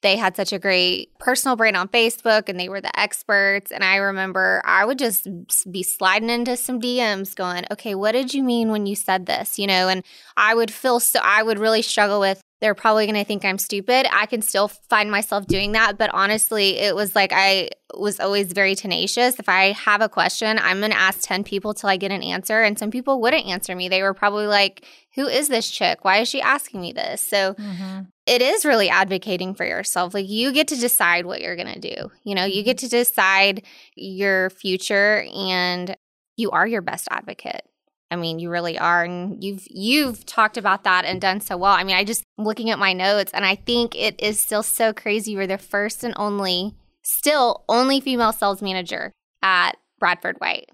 they 0.02 0.18
had 0.18 0.36
such 0.36 0.52
a 0.52 0.58
great 0.58 1.16
personal 1.20 1.56
brand 1.56 1.78
on 1.78 1.88
Facebook 1.88 2.50
and 2.50 2.60
they 2.60 2.70
were 2.70 2.82
the 2.82 3.00
experts. 3.00 3.72
And 3.72 3.84
I 3.84 3.98
remember 3.98 4.64
I 4.66 4.84
would 4.84 4.98
just 4.98 5.28
be 5.72 5.84
sliding 5.84 6.32
into 6.32 6.58
some 6.58 6.82
DMs 6.82 7.36
going, 7.36 7.66
okay, 7.72 7.94
what 7.94 8.14
did 8.14 8.34
you 8.34 8.44
mean 8.44 8.72
when 8.72 8.88
you 8.88 8.96
said 8.96 9.28
this? 9.28 9.60
You 9.60 9.68
know, 9.68 9.88
and 9.88 10.04
I 10.36 10.56
would 10.56 10.72
feel 10.72 11.00
so, 11.00 11.20
I 11.24 11.44
would 11.44 11.60
really 11.60 11.84
struggle 11.84 12.20
with, 12.20 12.42
they're 12.62 12.76
probably 12.76 13.08
going 13.08 13.18
to 13.18 13.26
think 13.26 13.44
I'm 13.44 13.58
stupid. 13.58 14.06
I 14.16 14.28
can 14.28 14.44
still 14.44 14.68
find 14.68 15.10
myself 15.10 15.48
doing 15.48 15.72
that. 15.72 15.98
But 15.98 16.12
honestly, 16.14 16.78
it 16.78 16.96
was 16.96 17.16
like 17.16 17.32
I 17.34 17.70
was 17.96 18.20
always 18.20 18.54
very 18.54 18.76
tenacious. 18.76 19.40
If 19.40 19.50
I 19.50 19.72
have 19.72 20.00
a 20.02 20.08
question, 20.08 20.60
I'm 20.60 20.78
going 20.78 20.92
to 20.92 20.98
ask 20.98 21.22
10 21.22 21.44
people 21.44 21.74
till 21.74 21.90
I 21.90 21.98
get 21.98 22.12
an 22.12 22.22
answer. 22.22 22.62
And 22.62 22.78
some 22.78 22.92
people 22.92 23.20
wouldn't 23.20 23.48
answer 23.48 23.76
me. 23.76 23.90
They 23.90 24.04
were 24.04 24.14
probably 24.14 24.46
like, 24.46 24.86
who 25.16 25.28
is 25.28 25.48
this 25.48 25.72
chick? 25.72 26.06
Why 26.06 26.18
is 26.20 26.28
she 26.28 26.40
asking 26.40 26.82
me 26.82 26.94
this? 26.94 27.28
So 27.28 27.56
mm-hmm. 27.56 28.02
it 28.28 28.44
is 28.44 28.64
really 28.64 28.90
advocating 28.90 29.56
for 29.56 29.66
yourself. 29.66 30.14
Like 30.14 30.30
you 30.30 30.52
get 30.52 30.68
to 30.68 30.80
decide 30.80 31.26
what 31.26 31.42
you're 31.42 31.56
going 31.56 31.74
to 31.74 31.96
do. 31.96 32.12
You 32.24 32.36
know, 32.36 32.46
you 32.46 32.62
get 32.62 32.78
mm-hmm. 32.78 32.86
to 32.86 32.90
decide 32.90 33.64
your 33.96 34.52
future 34.52 35.26
and 35.34 35.98
you 36.38 36.52
are 36.52 36.68
your 36.68 36.84
best 36.84 37.08
advocate. 37.10 37.64
I 38.12 38.18
mean, 38.18 38.40
you 38.40 38.50
really 38.50 38.78
are 38.78 39.04
and 39.06 39.42
you've 39.42 39.66
you've 39.70 40.26
talked 40.26 40.58
about 40.58 40.84
that 40.84 41.06
and 41.06 41.22
done 41.22 41.40
so 41.40 41.56
well. 41.56 41.72
I 41.72 41.86
mean, 41.86 41.96
I 41.96 42.04
just 42.04 42.24
looking 42.38 42.70
at 42.70 42.78
my 42.78 42.92
notes 42.92 43.32
and 43.34 43.46
I 43.46 43.56
think 43.56 43.96
it 43.96 44.22
is 44.22 44.40
still 44.40 44.64
so 44.64 44.92
crazy 44.92 45.32
you're 45.32 45.48
the 45.48 45.58
first 45.58 46.04
and 46.04 46.14
only 46.18 46.76
still 47.04 47.64
only 47.70 48.02
female 48.02 48.34
sales 48.34 48.62
manager 48.62 49.14
at 49.42 49.78
Bradford 49.98 50.38
White. 50.40 50.70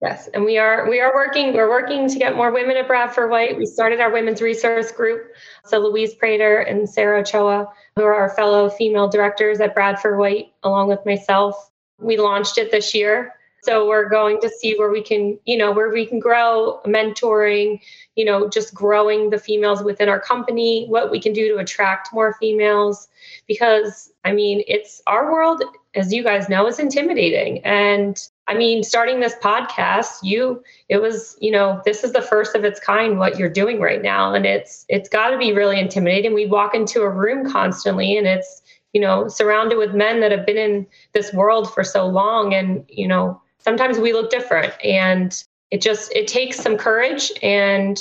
Yes, 0.00 0.28
and 0.32 0.44
we 0.44 0.56
are 0.56 0.88
we 0.88 1.00
are 1.00 1.12
working 1.12 1.52
we're 1.52 1.68
working 1.68 2.08
to 2.08 2.18
get 2.18 2.36
more 2.36 2.52
women 2.52 2.76
at 2.76 2.86
Bradford 2.86 3.30
White. 3.30 3.58
We 3.58 3.66
started 3.66 4.00
our 4.00 4.12
women's 4.12 4.40
resource 4.40 4.90
group. 4.90 5.32
So 5.66 5.80
Louise 5.80 6.14
Prater 6.14 6.60
and 6.60 6.88
Sarah 6.88 7.20
Ochoa, 7.20 7.68
who 7.96 8.02
are 8.02 8.14
our 8.14 8.30
fellow 8.30 8.70
female 8.70 9.08
directors 9.08 9.60
at 9.60 9.74
Bradford 9.74 10.18
White, 10.18 10.52
along 10.62 10.88
with 10.88 11.04
myself, 11.04 11.70
we 12.00 12.16
launched 12.16 12.56
it 12.58 12.70
this 12.70 12.94
year. 12.94 13.34
So 13.62 13.88
we're 13.88 14.08
going 14.08 14.40
to 14.40 14.48
see 14.48 14.76
where 14.78 14.90
we 14.90 15.02
can, 15.02 15.38
you 15.44 15.56
know, 15.56 15.72
where 15.72 15.90
we 15.90 16.06
can 16.06 16.20
grow, 16.20 16.80
mentoring, 16.86 17.80
you 18.14 18.24
know, 18.24 18.48
just 18.48 18.72
growing 18.72 19.30
the 19.30 19.38
females 19.38 19.82
within 19.82 20.08
our 20.08 20.20
company, 20.20 20.86
what 20.86 21.10
we 21.10 21.20
can 21.20 21.32
do 21.32 21.48
to 21.48 21.58
attract 21.58 22.12
more 22.12 22.34
females. 22.34 23.08
Because 23.46 24.12
I 24.24 24.32
mean, 24.32 24.62
it's 24.68 25.02
our 25.06 25.32
world, 25.32 25.62
as 25.94 26.12
you 26.12 26.22
guys 26.22 26.48
know, 26.48 26.66
is 26.66 26.78
intimidating. 26.78 27.64
And 27.64 28.20
I 28.46 28.54
mean, 28.54 28.82
starting 28.82 29.20
this 29.20 29.34
podcast, 29.42 30.20
you 30.22 30.62
it 30.88 31.02
was, 31.02 31.36
you 31.40 31.50
know, 31.50 31.82
this 31.84 32.04
is 32.04 32.12
the 32.12 32.22
first 32.22 32.54
of 32.54 32.64
its 32.64 32.80
kind 32.80 33.18
what 33.18 33.38
you're 33.38 33.48
doing 33.48 33.80
right 33.80 34.02
now 34.02 34.34
and 34.34 34.46
it's 34.46 34.86
it's 34.88 35.08
got 35.08 35.30
to 35.30 35.38
be 35.38 35.52
really 35.52 35.80
intimidating. 35.80 36.32
We 36.32 36.46
walk 36.46 36.74
into 36.74 37.02
a 37.02 37.10
room 37.10 37.50
constantly 37.50 38.16
and 38.16 38.26
it's, 38.26 38.62
you 38.92 39.00
know, 39.00 39.28
surrounded 39.28 39.78
with 39.78 39.94
men 39.94 40.20
that 40.20 40.30
have 40.30 40.46
been 40.46 40.56
in 40.56 40.86
this 41.12 41.32
world 41.32 41.72
for 41.72 41.84
so 41.84 42.06
long 42.06 42.54
and, 42.54 42.84
you 42.88 43.06
know, 43.06 43.40
sometimes 43.58 43.98
we 43.98 44.12
look 44.12 44.30
different 44.30 44.72
and 44.84 45.44
it 45.70 45.80
just 45.80 46.12
it 46.14 46.26
takes 46.26 46.58
some 46.58 46.76
courage 46.76 47.32
and 47.42 47.98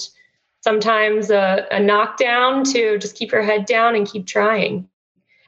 sometimes 0.62 1.30
a, 1.30 1.66
a 1.72 1.80
knockdown 1.80 2.64
to 2.64 2.98
just 2.98 3.16
keep 3.16 3.32
your 3.32 3.42
head 3.42 3.66
down 3.66 3.96
and 3.96 4.08
keep 4.08 4.26
trying 4.26 4.88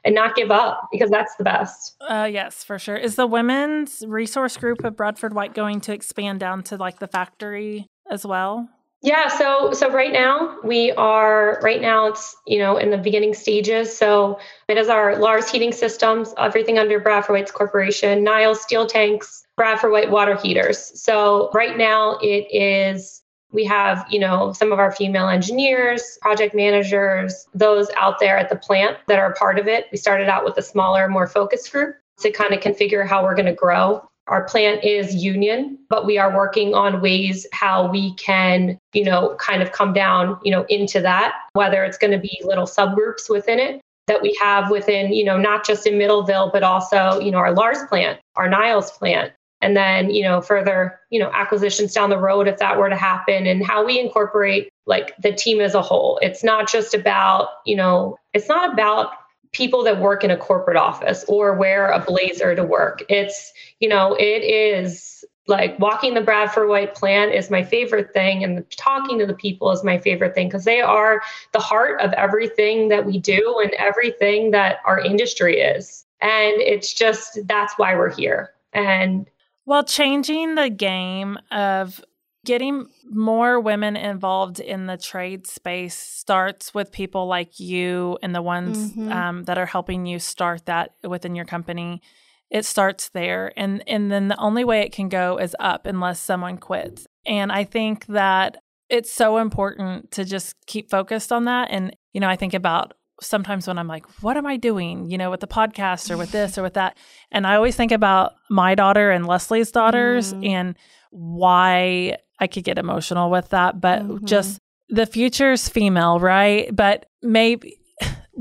and 0.04 0.14
not 0.14 0.34
give 0.34 0.50
up 0.50 0.88
because 0.90 1.10
that's 1.10 1.36
the 1.36 1.44
best. 1.44 1.94
Uh, 2.00 2.28
yes, 2.30 2.64
for 2.64 2.78
sure. 2.78 2.96
Is 2.96 3.16
the 3.16 3.26
women's 3.26 4.02
resource 4.06 4.56
group 4.56 4.82
of 4.84 4.96
Bradford 4.96 5.34
White 5.34 5.54
going 5.54 5.80
to 5.82 5.92
expand 5.92 6.40
down 6.40 6.62
to 6.64 6.76
like 6.76 6.98
the 6.98 7.08
factory 7.08 7.86
as 8.10 8.24
well? 8.24 8.68
Yeah, 9.02 9.28
so 9.28 9.72
so 9.72 9.90
right 9.90 10.12
now 10.12 10.58
we 10.62 10.92
are 10.92 11.58
right 11.62 11.80
now 11.80 12.08
it's 12.08 12.36
you 12.46 12.58
know 12.58 12.76
in 12.76 12.90
the 12.90 12.98
beginning 12.98 13.32
stages. 13.32 13.96
So 13.96 14.38
it 14.68 14.76
is 14.76 14.88
our 14.88 15.16
Laars 15.16 15.50
Heating 15.50 15.72
Systems, 15.72 16.34
everything 16.36 16.78
under 16.78 17.00
Bradford 17.00 17.34
White's 17.34 17.50
corporation, 17.50 18.22
Niles 18.22 18.60
Steel 18.60 18.86
Tanks, 18.86 19.46
Bradford 19.60 19.92
White 19.92 20.10
water 20.10 20.38
heaters. 20.38 20.90
So 20.98 21.50
right 21.52 21.76
now 21.76 22.16
it 22.22 22.46
is 22.50 23.20
we 23.52 23.62
have 23.66 24.06
you 24.08 24.18
know 24.18 24.54
some 24.54 24.72
of 24.72 24.78
our 24.78 24.90
female 24.90 25.28
engineers, 25.28 26.16
project 26.22 26.54
managers, 26.54 27.46
those 27.52 27.90
out 27.98 28.20
there 28.20 28.38
at 28.38 28.48
the 28.48 28.56
plant 28.56 28.96
that 29.06 29.18
are 29.18 29.34
part 29.34 29.58
of 29.58 29.68
it. 29.68 29.84
We 29.92 29.98
started 29.98 30.30
out 30.30 30.46
with 30.46 30.56
a 30.56 30.62
smaller, 30.62 31.10
more 31.10 31.26
focused 31.26 31.70
group 31.70 31.94
to 32.20 32.30
kind 32.30 32.54
of 32.54 32.60
configure 32.60 33.06
how 33.06 33.22
we're 33.22 33.34
going 33.34 33.44
to 33.44 33.52
grow. 33.52 34.02
Our 34.28 34.44
plant 34.44 34.82
is 34.82 35.14
union, 35.14 35.76
but 35.90 36.06
we 36.06 36.16
are 36.16 36.34
working 36.34 36.72
on 36.74 37.02
ways 37.02 37.46
how 37.52 37.86
we 37.86 38.14
can, 38.14 38.78
you 38.94 39.04
know, 39.04 39.36
kind 39.38 39.60
of 39.60 39.72
come 39.72 39.92
down, 39.92 40.40
you 40.42 40.52
know, 40.52 40.64
into 40.70 41.02
that, 41.02 41.34
whether 41.52 41.84
it's 41.84 41.98
going 41.98 42.12
to 42.12 42.18
be 42.18 42.40
little 42.44 42.66
subgroups 42.66 43.28
within 43.28 43.58
it 43.58 43.82
that 44.06 44.22
we 44.22 44.36
have 44.40 44.70
within, 44.70 45.12
you 45.12 45.24
know, 45.24 45.36
not 45.36 45.64
just 45.66 45.86
in 45.86 45.94
Middleville, 45.94 46.50
but 46.50 46.62
also, 46.62 47.20
you 47.20 47.30
know, 47.30 47.38
our 47.38 47.52
Laars 47.52 47.84
plant, 47.88 48.18
our 48.34 48.48
Niles 48.48 48.90
plant, 48.90 49.32
and 49.60 49.76
then, 49.76 50.10
you 50.10 50.22
know, 50.22 50.40
further, 50.40 50.98
you 51.10 51.18
know, 51.18 51.30
acquisitions 51.34 51.92
down 51.92 52.10
the 52.10 52.18
road 52.18 52.48
if 52.48 52.58
that 52.58 52.78
were 52.78 52.88
to 52.88 52.96
happen 52.96 53.46
and 53.46 53.64
how 53.64 53.84
we 53.84 53.98
incorporate 53.98 54.72
like 54.86 55.14
the 55.18 55.32
team 55.32 55.60
as 55.60 55.74
a 55.74 55.82
whole. 55.82 56.18
It's 56.22 56.42
not 56.42 56.70
just 56.70 56.94
about, 56.94 57.48
you 57.66 57.76
know, 57.76 58.18
it's 58.32 58.48
not 58.48 58.72
about 58.72 59.12
people 59.52 59.82
that 59.84 60.00
work 60.00 60.24
in 60.24 60.30
a 60.30 60.36
corporate 60.36 60.76
office 60.76 61.24
or 61.28 61.54
wear 61.54 61.90
a 61.90 62.00
blazer 62.00 62.54
to 62.54 62.64
work. 62.64 63.02
It's, 63.08 63.52
you 63.80 63.88
know, 63.88 64.14
it 64.14 64.42
is 64.42 65.24
like 65.46 65.78
walking 65.78 66.14
the 66.14 66.20
Bradford 66.20 66.68
White 66.68 66.94
plant 66.94 67.34
is 67.34 67.50
my 67.50 67.64
favorite 67.64 68.12
thing, 68.14 68.44
and 68.44 68.64
talking 68.70 69.18
to 69.18 69.26
the 69.26 69.34
people 69.34 69.72
is 69.72 69.82
my 69.82 69.98
favorite 69.98 70.34
thing 70.34 70.48
because 70.48 70.64
they 70.64 70.80
are 70.80 71.20
the 71.52 71.58
heart 71.58 72.00
of 72.00 72.12
everything 72.12 72.88
that 72.88 73.04
we 73.04 73.18
do 73.18 73.58
and 73.62 73.72
everything 73.72 74.52
that 74.52 74.78
our 74.84 75.00
industry 75.00 75.60
is. 75.60 76.06
And 76.22 76.60
it's 76.60 76.94
just 76.94 77.40
that's 77.46 77.74
why 77.76 77.96
we're 77.96 78.14
here. 78.14 78.52
And 78.72 79.28
Well, 79.70 79.84
changing 79.84 80.56
the 80.56 80.68
game 80.68 81.38
of 81.52 82.02
getting 82.44 82.88
more 83.08 83.60
women 83.60 83.94
involved 83.94 84.58
in 84.58 84.86
the 84.86 84.96
trade 84.96 85.46
space 85.46 85.94
starts 85.96 86.74
with 86.74 86.90
people 86.90 87.28
like 87.28 87.60
you 87.60 88.18
and 88.20 88.34
the 88.34 88.42
ones 88.42 88.94
Mhm. 88.94 89.12
um, 89.12 89.44
that 89.44 89.58
are 89.58 89.66
helping 89.66 90.06
you 90.06 90.18
start 90.18 90.66
that 90.66 90.94
within 91.04 91.36
your 91.36 91.44
company. 91.44 92.02
It 92.50 92.64
starts 92.64 93.10
there, 93.10 93.52
and 93.56 93.88
and 93.88 94.10
then 94.10 94.26
the 94.26 94.40
only 94.40 94.64
way 94.64 94.80
it 94.80 94.90
can 94.90 95.08
go 95.08 95.36
is 95.36 95.54
up 95.60 95.86
unless 95.86 96.18
someone 96.18 96.58
quits. 96.58 97.06
And 97.24 97.52
I 97.52 97.62
think 97.62 98.06
that 98.06 98.56
it's 98.88 99.12
so 99.12 99.38
important 99.38 100.10
to 100.10 100.24
just 100.24 100.56
keep 100.66 100.90
focused 100.90 101.30
on 101.30 101.44
that. 101.44 101.68
And 101.70 101.94
you 102.12 102.20
know, 102.20 102.28
I 102.28 102.34
think 102.34 102.54
about 102.54 102.94
sometimes 103.20 103.66
when 103.66 103.78
I'm 103.78 103.86
like, 103.88 104.06
what 104.22 104.36
am 104.36 104.46
I 104.46 104.56
doing? 104.56 105.10
You 105.10 105.18
know, 105.18 105.30
with 105.30 105.40
the 105.40 105.46
podcast 105.46 106.10
or 106.10 106.16
with 106.16 106.30
this 106.32 106.56
or 106.58 106.62
with 106.62 106.74
that. 106.74 106.96
And 107.30 107.46
I 107.46 107.56
always 107.56 107.76
think 107.76 107.92
about 107.92 108.32
my 108.48 108.74
daughter 108.74 109.10
and 109.10 109.26
Leslie's 109.26 109.70
daughters 109.70 110.32
Mm. 110.32 110.48
and 110.48 110.74
why 111.10 112.16
I 112.38 112.46
could 112.46 112.64
get 112.64 112.78
emotional 112.78 113.30
with 113.30 113.50
that. 113.50 113.80
But 113.80 114.02
Mhm. 114.02 114.24
just 114.24 114.58
the 114.88 115.06
future's 115.06 115.68
female, 115.68 116.18
right? 116.18 116.74
But 116.74 117.06
maybe 117.22 117.76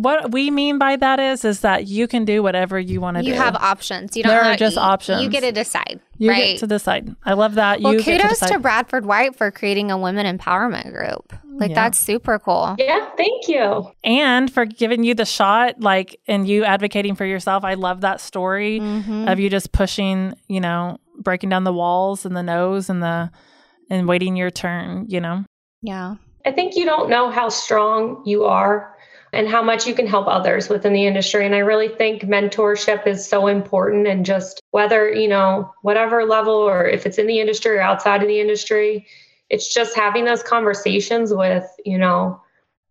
what 0.02 0.32
we 0.32 0.50
mean 0.52 0.78
by 0.78 0.96
that 0.96 1.20
is 1.20 1.44
is 1.44 1.60
that 1.62 1.88
you 1.88 2.08
can 2.08 2.26
do 2.26 2.42
whatever 2.44 2.80
you 2.80 3.02
want 3.02 3.18
to 3.18 3.24
do. 3.24 3.30
You 3.30 3.36
have 3.36 3.56
options. 3.56 4.16
You 4.16 4.24
don't 4.24 4.32
There 4.32 4.42
are 4.42 4.52
have, 4.52 4.60
just 4.60 4.76
you- 4.76 4.82
options. 4.82 5.24
You 5.24 5.30
get 5.30 5.42
to 5.42 5.52
decide. 5.52 6.00
you 6.18 6.30
right? 6.30 6.54
get 6.54 6.60
to 6.60 6.68
decide. 6.68 7.16
I 7.26 7.34
love 7.34 7.56
that. 7.56 7.82
well, 7.82 7.94
you 7.94 8.02
get 8.02 8.18
to 8.22 8.28
kudos 8.28 8.40
to. 8.52 8.60
Bradford 8.60 9.06
White 9.06 9.36
for 9.36 9.52
creating 9.52 9.92
a 9.92 9.98
women 9.98 10.26
empowerment 10.38 10.92
group. 10.94 11.34
Like 11.46 11.70
Yeah. 11.72 11.76
that's 11.76 12.00
super 12.00 12.40
cool. 12.40 12.76
yeah, 12.78 13.10
thank 13.18 13.48
you. 13.48 13.92
and 14.04 14.52
for 14.52 14.66
giving 14.66 15.04
you 15.04 15.14
the 15.16 15.26
shot, 15.26 15.82
like, 15.82 16.18
and 16.28 16.48
you 16.48 16.64
advocating 16.64 17.16
for 17.16 17.26
yourself. 17.26 17.66
I 17.66 17.74
love 17.74 18.02
that 18.02 18.22
story 18.22 18.80
Mhm. 18.80 19.30
of 19.32 19.40
you 19.40 19.50
just 19.50 19.72
pushing, 19.74 20.34
you 20.48 20.62
know, 20.62 20.98
breaking 21.18 21.50
down 21.50 21.66
the 21.66 21.74
walls 21.74 22.26
and 22.26 22.36
the 22.38 22.44
nose 22.44 22.90
and 22.90 23.04
the 23.04 23.30
and 23.90 24.08
waiting 24.08 24.36
your 24.38 24.52
turn, 24.52 25.06
you 25.10 25.20
know? 25.20 25.44
Yeah. 25.82 26.16
I 26.46 26.52
think 26.52 26.76
you 26.76 26.86
don't 26.86 27.10
know 27.10 27.30
how 27.32 27.50
strong 27.50 28.22
you 28.26 28.46
are 28.46 28.96
and 29.34 29.48
how 29.48 29.62
much 29.62 29.86
you 29.86 29.94
can 29.94 30.08
help 30.08 30.28
others 30.28 30.70
within 30.70 30.94
the 30.94 31.06
industry. 31.06 31.46
And 31.46 31.56
I 31.56 31.60
really 31.60 31.90
think 31.90 32.24
mentorship 32.24 33.06
is 33.06 33.28
so 33.28 33.48
important 33.48 34.08
and 34.08 34.26
just 34.26 34.62
whether, 34.72 35.14
you 35.14 35.28
know, 35.28 35.72
whatever 35.82 36.26
level 36.26 36.54
or 36.54 36.86
if 36.86 37.06
it's 37.06 37.18
in 37.18 37.28
the 37.28 37.40
industry 37.40 37.78
or 37.78 37.82
outside 37.82 38.22
of 38.22 38.28
the 38.28 38.40
industry, 38.40 39.06
it's 39.50 39.74
just 39.74 39.96
having 39.96 40.26
those 40.26 40.44
conversations 40.44 41.34
with, 41.34 41.66
you 41.86 41.98
know, 41.98 42.42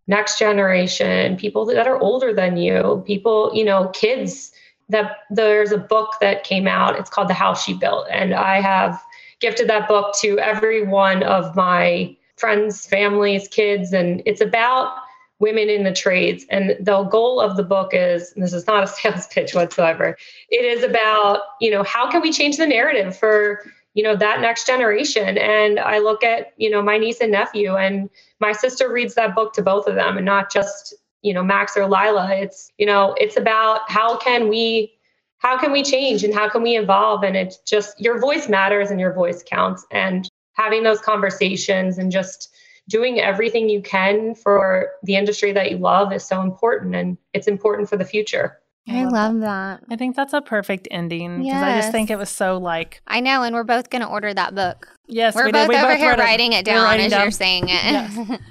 next 0.07 0.39
generation, 0.39 1.37
people 1.37 1.65
that 1.65 1.87
are 1.87 1.99
older 1.99 2.33
than 2.33 2.57
you, 2.57 3.03
people, 3.05 3.51
you 3.53 3.63
know, 3.63 3.89
kids. 3.89 4.51
That 4.91 5.17
there's 5.29 5.71
a 5.71 5.77
book 5.77 6.15
that 6.19 6.43
came 6.43 6.67
out. 6.67 6.97
It's 6.97 7.11
called 7.11 7.29
The 7.29 7.35
House 7.35 7.63
She 7.63 7.75
Built. 7.75 8.07
And 8.09 8.33
I 8.33 8.59
have 8.59 8.99
gifted 9.39 9.69
that 9.69 9.87
book 9.87 10.15
to 10.21 10.39
every 10.39 10.83
one 10.83 11.21
of 11.21 11.55
my 11.55 12.17
friends, 12.37 12.87
families, 12.87 13.47
kids. 13.47 13.93
And 13.93 14.23
it's 14.25 14.41
about 14.41 14.95
women 15.39 15.69
in 15.69 15.83
the 15.83 15.93
trades. 15.93 16.45
And 16.49 16.75
the 16.79 17.03
goal 17.03 17.39
of 17.39 17.57
the 17.57 17.63
book 17.63 17.91
is 17.93 18.33
this 18.33 18.53
is 18.53 18.67
not 18.67 18.83
a 18.83 18.87
sales 19.01 19.27
pitch 19.27 19.53
whatsoever. 19.53 20.17
It 20.49 20.65
is 20.65 20.83
about, 20.83 21.41
you 21.59 21.71
know, 21.71 21.83
how 21.83 22.09
can 22.11 22.21
we 22.21 22.31
change 22.31 22.57
the 22.57 22.67
narrative 22.67 23.17
for, 23.17 23.63
you 23.93 24.03
know, 24.03 24.15
that 24.15 24.41
next 24.41 24.67
generation? 24.67 25.37
And 25.37 25.79
I 25.79 25.99
look 25.99 26.23
at, 26.23 26.53
you 26.57 26.69
know, 26.69 26.81
my 26.81 26.97
niece 26.97 27.21
and 27.21 27.31
nephew, 27.31 27.75
and 27.75 28.09
my 28.39 28.51
sister 28.51 28.91
reads 28.91 29.15
that 29.15 29.35
book 29.35 29.53
to 29.53 29.61
both 29.61 29.87
of 29.87 29.95
them 29.95 30.17
and 30.17 30.25
not 30.25 30.51
just, 30.51 30.93
you 31.21 31.33
know, 31.33 31.43
Max 31.43 31.75
or 31.75 31.87
Lila. 31.87 32.29
It's, 32.33 32.71
you 32.77 32.85
know, 32.85 33.15
it's 33.17 33.37
about 33.37 33.89
how 33.89 34.17
can 34.17 34.49
we 34.49 34.93
how 35.39 35.57
can 35.57 35.71
we 35.71 35.81
change 35.83 36.25
and 36.25 36.33
how 36.33 36.49
can 36.49 36.61
we 36.61 36.77
evolve 36.77 37.23
and 37.23 37.37
it's 37.37 37.59
just 37.59 37.97
your 37.99 38.19
voice 38.19 38.49
matters 38.49 38.91
and 38.91 38.99
your 38.99 39.13
voice 39.13 39.41
counts 39.41 39.85
and 39.89 40.29
having 40.51 40.83
those 40.83 40.99
conversations 40.99 41.97
and 41.97 42.11
just 42.11 42.53
doing 42.89 43.19
everything 43.19 43.69
you 43.69 43.81
can 43.81 44.35
for 44.35 44.89
the 45.03 45.15
industry 45.15 45.51
that 45.53 45.71
you 45.71 45.77
love 45.77 46.11
is 46.11 46.25
so 46.25 46.41
important 46.41 46.95
and 46.95 47.17
it's 47.33 47.47
important 47.47 47.87
for 47.87 47.95
the 47.95 48.05
future. 48.05 48.59
I, 48.87 49.05
love, 49.05 49.41
that. 49.41 49.83
I 49.91 49.97
think 49.97 50.15
that's 50.15 50.33
a 50.33 50.41
perfect 50.41 50.87
ending 50.89 51.43
because 51.43 51.61
I 51.61 51.79
just 51.79 51.91
think 51.91 52.09
it 52.09 52.17
was 52.17 52.29
so 52.29 52.57
like. 52.57 53.03
I 53.05 53.19
know, 53.19 53.43
and 53.43 53.53
we're 53.53 53.63
both 53.63 53.91
going 53.91 54.01
to 54.01 54.07
order 54.07 54.33
that 54.33 54.55
book. 54.55 54.87
Yes, 55.05 55.35
we're 55.35 55.45
we 55.45 55.51
both 55.51 55.67
did. 55.67 55.69
We 55.69 55.75
over 55.75 55.87
both 55.89 55.97
here 55.99 56.15
writing 56.15 56.53
it 56.53 56.65
down 56.65 56.85
writing 56.85 57.05
as 57.05 57.11
down- 57.11 57.21
you're 57.21 57.31
saying 57.31 57.65
it. 57.65 57.83
Yes. 57.83 58.39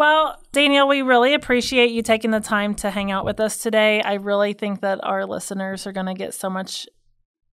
Well, 0.00 0.40
Danielle, 0.52 0.88
we 0.88 1.02
really 1.02 1.34
appreciate 1.34 1.90
you 1.90 2.00
taking 2.00 2.30
the 2.30 2.40
time 2.40 2.74
to 2.76 2.88
hang 2.88 3.10
out 3.10 3.26
with 3.26 3.38
us 3.38 3.58
today. 3.58 4.00
I 4.00 4.14
really 4.14 4.54
think 4.54 4.80
that 4.80 4.98
our 5.02 5.26
listeners 5.26 5.86
are 5.86 5.92
going 5.92 6.06
to 6.06 6.14
get 6.14 6.32
so 6.32 6.48
much 6.48 6.88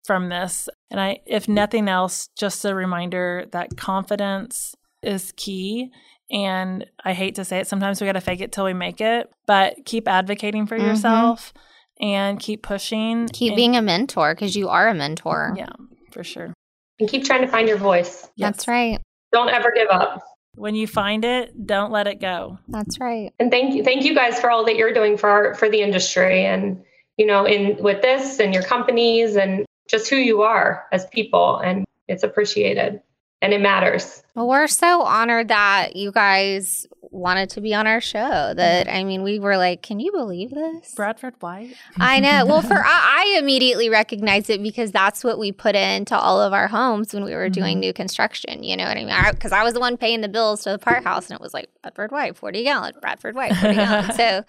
from 0.04 0.30
this. 0.30 0.70
And 0.92 1.00
I 1.00 1.22
if 1.26 1.48
nothing 1.48 1.90
else, 1.90 2.30
just 2.38 2.64
a 2.64 2.76
reminder 2.76 3.48
that 3.52 3.78
confidence 3.78 4.76
is 5.02 5.34
key. 5.36 5.92
And 6.32 6.86
I 7.04 7.14
hate 7.14 7.36
to 7.36 7.46
say 7.46 7.60
it, 7.60 7.68
sometimes 7.68 8.02
we 8.02 8.08
got 8.08 8.14
to 8.14 8.22
fake 8.22 8.42
it 8.42 8.52
till 8.52 8.66
we 8.66 8.74
make 8.74 9.00
it, 9.02 9.30
but 9.46 9.76
keep 9.86 10.08
advocating 10.08 10.66
for 10.66 10.78
Mhm. 10.78 10.88
yourself 10.88 11.54
and 12.02 12.40
keep 12.40 12.64
pushing. 12.64 13.28
Keep 13.28 13.52
and- 13.52 13.56
being 13.56 13.76
a 13.76 13.82
mentor 13.82 14.34
because 14.34 14.56
you 14.56 14.70
are 14.70 14.88
a 14.88 14.94
mentor. 14.94 15.54
Yeah, 15.56 15.70
for 16.12 16.24
sure. 16.24 16.54
And 17.00 17.10
keep 17.10 17.26
trying 17.26 17.42
to 17.42 17.48
find 17.48 17.68
your 17.68 17.78
voice. 17.78 18.28
That's 18.38 18.68
right. 18.68 19.00
Don't 19.32 19.50
ever 19.50 19.72
give 19.76 19.90
up. 19.90 20.24
When 20.56 20.74
you 20.76 20.88
find 20.88 21.26
it, 21.26 21.68
don't 21.68 21.92
let 21.92 22.08
it 22.08 22.22
go. 22.22 22.58
That's 22.70 23.00
right. 23.00 23.34
And 23.40 23.52
thank 23.52 23.76
you 23.76 23.84
thank 23.84 24.06
you 24.06 24.16
guys 24.16 24.40
for 24.40 24.50
all 24.50 24.64
that 24.66 24.78
you're 24.78 24.94
doing 24.94 25.18
for 25.18 25.30
our, 25.30 25.54
for 25.56 25.70
the 25.70 25.82
industry 25.82 26.46
and 26.46 26.82
you 27.18 27.26
know 27.26 27.46
in 27.46 27.76
with 27.84 28.02
this 28.02 28.40
and 28.40 28.54
your 28.54 28.64
companies 28.64 29.36
and 29.36 29.66
just 29.90 30.10
who 30.10 30.16
you 30.16 30.42
are 30.44 30.86
as 30.94 31.06
people 31.08 31.58
and 31.58 31.84
it's 32.08 32.24
appreciated 32.24 33.02
and 33.46 33.54
it 33.54 33.62
matters. 33.62 34.24
Well, 34.34 34.48
we're 34.48 34.68
so 34.68 35.04
honored 35.04 35.50
that 35.50 35.96
you 35.96 36.12
guys 36.12 36.88
wanted 37.12 37.52
to 37.52 37.62
be 37.62 37.76
on 37.76 37.86
our 37.86 38.02
show. 38.02 38.54
That 38.56 38.88
mm-hmm. 38.88 38.96
I 38.96 39.04
mean, 39.04 39.22
we 39.22 39.38
were 39.38 39.56
like, 39.56 39.84
"Can 39.84 40.00
you 40.00 40.12
believe 40.12 40.50
this?" 40.50 40.94
Bradford 40.96 41.36
White. 41.40 41.76
I 41.98 42.20
know. 42.20 42.46
Well, 42.48 42.64
for 42.64 42.74
I, 42.86 43.36
I 43.36 43.40
immediately 43.40 43.88
recognized 43.88 44.50
it 44.50 44.62
because 44.64 44.92
that's 44.92 45.24
what 45.24 45.38
we 45.38 45.52
put 45.52 45.76
into 45.76 46.18
all 46.18 46.42
of 46.42 46.54
our 46.54 46.68
homes 46.68 47.14
when 47.14 47.24
we 47.24 47.36
were 47.36 47.48
doing 47.48 47.76
mm-hmm. 47.76 47.82
new 47.82 47.94
construction. 47.94 48.64
You 48.64 48.76
know 48.76 48.86
what 48.86 48.98
I 48.98 49.06
mean? 49.06 49.16
Because 49.32 49.52
I, 49.52 49.64
was 49.64 49.74
the 49.74 49.80
one 49.80 49.96
paying 49.96 50.22
the 50.22 50.30
bills 50.30 50.64
to 50.64 50.72
the 50.72 50.80
park 50.80 51.04
house, 51.04 51.30
and 51.30 51.40
it 51.40 51.42
was 51.42 51.54
like 51.54 51.70
Bradford 51.84 52.12
White, 52.12 52.36
forty 52.36 52.64
gallon, 52.64 52.94
Bradford 53.00 53.36
White, 53.36 53.56
forty 53.56 53.76
gallon. 53.76 54.12
So 54.16 54.44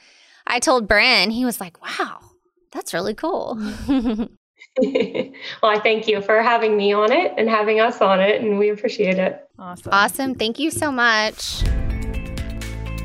I 0.47 0.59
told 0.59 0.89
Bren, 0.89 1.31
he 1.31 1.45
was 1.45 1.61
like, 1.61 1.83
"Wow, 1.83 2.21
that's 2.73 2.95
really 2.95 3.15
cool." 3.15 3.61
well, 5.62 5.73
I 5.73 5.79
thank 5.79 6.07
you 6.07 6.21
for 6.21 6.43
having 6.43 6.77
me 6.77 6.93
on 6.93 7.12
it 7.12 7.33
and 7.37 7.49
having 7.49 7.81
us 7.81 8.01
on 8.01 8.21
it 8.21 8.43
and 8.43 8.59
we 8.59 8.71
appreciate 8.71 9.19
it. 9.19 9.49
Awesome. 9.59 9.93
awesome. 9.93 10.35
Thank 10.35 10.59
you 10.59 10.71
so 10.71 10.93
much. 10.93 11.62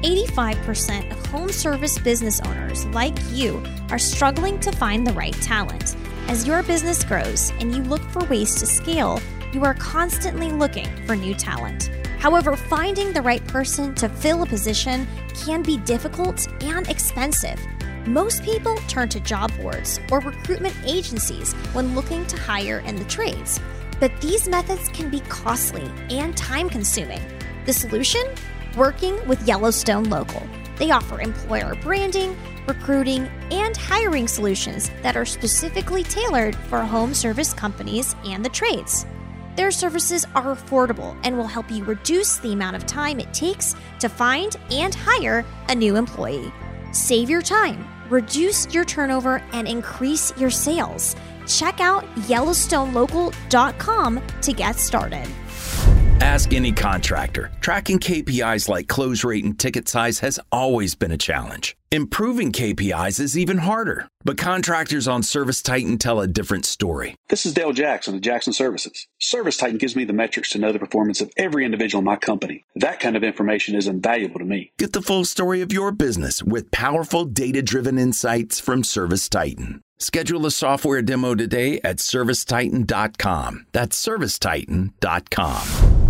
85% 0.04 1.12
of 1.12 1.26
home 1.28 1.52
service 1.52 1.98
business 2.00 2.42
owners, 2.42 2.86
like 2.88 3.18
you, 3.32 3.64
are 3.90 4.00
struggling 4.00 4.60
to 4.62 4.72
find 4.72 5.06
the 5.06 5.14
right 5.14 5.34
talent. 5.36 5.96
As 6.28 6.48
your 6.48 6.64
business 6.64 7.04
grows 7.04 7.52
and 7.60 7.76
you 7.76 7.84
look 7.84 8.02
for 8.10 8.26
ways 8.26 8.56
to 8.56 8.66
scale, 8.66 9.22
you 9.54 9.64
are 9.64 9.76
constantly 9.76 10.52
looking 10.52 10.88
for 11.06 11.16
new 11.16 11.34
talent. 11.34 11.90
However, 12.20 12.56
finding 12.56 13.14
the 13.14 13.22
right 13.22 13.46
person 13.48 13.96
to 13.96 14.10
fill 14.10 14.44
a 14.44 14.46
position 14.46 15.08
can 15.46 15.62
be 15.62 15.78
difficult 15.78 16.48
and 16.64 16.88
expensive. 16.88 17.60
Most 18.08 18.44
people 18.44 18.76
turn 18.88 19.10
to 19.10 19.20
job 19.20 19.52
boards 19.62 20.00
or 20.12 20.22
recruitment 20.22 20.76
agencies 20.86 21.54
when 21.74 21.94
looking 21.94 22.26
to 22.26 22.38
hire 22.38 22.80
in 22.80 22.96
the 22.96 23.06
trades, 23.06 23.60
but 24.00 24.12
these 24.20 24.50
methods 24.50 24.90
can 24.90 25.10
be 25.12 25.20
costly 25.30 25.84
and 26.10 26.36
time 26.36 26.68
consuming. 26.68 27.22
The 27.68 27.74
solution? 27.74 28.24
Working 28.76 29.16
with 29.28 29.48
Yellowstone 29.48 30.06
Local. 30.10 30.42
They 30.78 30.90
offer 30.90 31.22
employer 31.22 31.76
branding, 31.76 32.36
recruiting, 32.68 33.30
and 33.52 33.78
hiring 33.78 34.28
solutions 34.28 34.90
that 35.04 35.16
are 35.16 35.26
specifically 35.26 36.04
tailored 36.04 36.56
for 36.56 36.80
home 36.80 37.14
service 37.14 37.54
companies 37.54 38.16
and 38.26 38.44
the 38.44 38.50
trades. 38.50 39.06
Their 39.56 39.70
services 39.70 40.26
are 40.34 40.56
affordable 40.56 41.16
and 41.24 41.38
will 41.38 41.46
help 41.46 41.70
you 41.70 41.84
reduce 41.84 42.38
the 42.38 42.54
amount 42.54 42.78
of 42.78 42.88
time 42.88 43.20
it 43.20 43.32
takes 43.32 43.76
to 44.00 44.10
find 44.10 44.56
and 44.72 44.96
hire 44.96 45.46
a 45.70 45.76
new 45.76 45.98
employee. 45.98 46.52
Save 46.94 47.30
your 47.30 47.42
time, 47.42 47.88
reduce 48.12 48.72
your 48.74 48.86
turnover, 48.86 49.42
and 49.54 49.68
increase 49.68 50.32
your 50.38 50.52
sales. 50.52 51.16
Check 51.48 51.80
out 51.80 52.04
YellowstoneLocal.com 52.28 54.22
to 54.42 54.54
get 54.54 54.76
started. 54.76 55.28
Ask 56.22 56.54
any 56.54 56.72
contractor. 56.72 57.52
Tracking 57.62 57.98
KPIs 57.98 58.70
like 58.70 58.88
close 58.88 59.24
rate 59.24 59.44
and 59.44 59.58
ticket 59.58 59.90
size 59.90 60.20
has 60.20 60.40
always 60.52 60.94
been 60.94 61.12
a 61.12 61.18
challenge. 61.18 61.76
Improving 61.92 62.52
KPIs 62.52 63.20
is 63.20 63.36
even 63.36 63.58
harder. 63.58 64.08
But 64.24 64.38
contractors 64.38 65.08
on 65.08 65.24
Service 65.24 65.64
Titan 65.64 65.98
tell 65.98 66.20
a 66.22 66.28
different 66.28 66.66
story. 66.66 67.16
This 67.30 67.48
is 67.48 67.56
Dale 67.56 67.74
Jackson 67.74 68.14
of 68.14 68.22
Jackson 68.22 68.54
Services. 68.54 69.08
Service 69.20 69.58
Titan 69.58 69.80
gives 69.80 69.96
me 69.96 70.06
the 70.06 70.14
metrics 70.14 70.52
to 70.52 70.60
know 70.60 70.72
the 70.72 70.78
performance 70.78 71.22
of 71.22 71.32
every 71.38 71.66
individual 71.66 72.02
in 72.02 72.06
my 72.06 72.18
company. 72.18 72.66
That 72.76 73.00
kind 73.00 73.16
of 73.18 73.24
information 73.24 73.74
is 73.74 73.88
invaluable 73.88 74.38
to 74.38 74.46
me. 74.46 74.74
Get 74.78 74.94
the 74.94 75.02
full 75.02 75.26
story 75.26 75.62
of 75.62 75.74
your 75.74 75.92
business 75.92 76.44
with 76.44 76.70
powerful 76.70 77.26
data 77.26 77.64
driven 77.64 77.98
insights 77.98 78.60
from 78.60 78.84
Service 78.84 79.28
Titan. 79.28 79.82
Schedule 79.98 80.46
a 80.46 80.52
software 80.52 81.02
demo 81.02 81.34
today 81.34 81.82
at 81.84 81.98
servicetitan.com. 81.98 83.66
That's 83.72 84.06
servicetitan.com. 84.06 86.01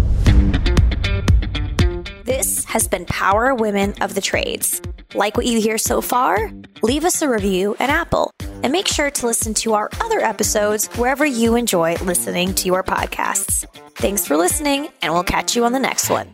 Has 2.72 2.88
been 2.88 3.06
Power 3.06 3.54
Women 3.54 3.96
of 4.00 4.16
the 4.16 4.22
Trades. 4.22 4.82
Like 5.14 5.36
what 5.36 5.46
you 5.46 5.60
hear 5.60 5.78
so 5.78 6.00
far? 6.00 6.50
Leave 6.82 7.04
us 7.04 7.22
a 7.22 7.28
review 7.28 7.76
at 7.80 7.90
Apple 7.90 8.32
and 8.40 8.72
make 8.72 8.88
sure 8.88 9.12
to 9.12 9.26
listen 9.26 9.54
to 9.56 9.74
our 9.74 9.90
other 10.00 10.22
episodes 10.22 10.88
wherever 10.96 11.26
you 11.26 11.58
enjoy 11.58 11.96
listening 11.96 12.54
to 12.56 12.68
your 12.68 12.82
podcasts. 12.82 13.66
Thanks 13.96 14.26
for 14.26 14.38
listening, 14.38 14.88
and 15.02 15.12
we'll 15.14 15.24
catch 15.24 15.54
you 15.54 15.66
on 15.66 15.74
the 15.74 15.80
next 15.80 16.10
one. 16.10 16.34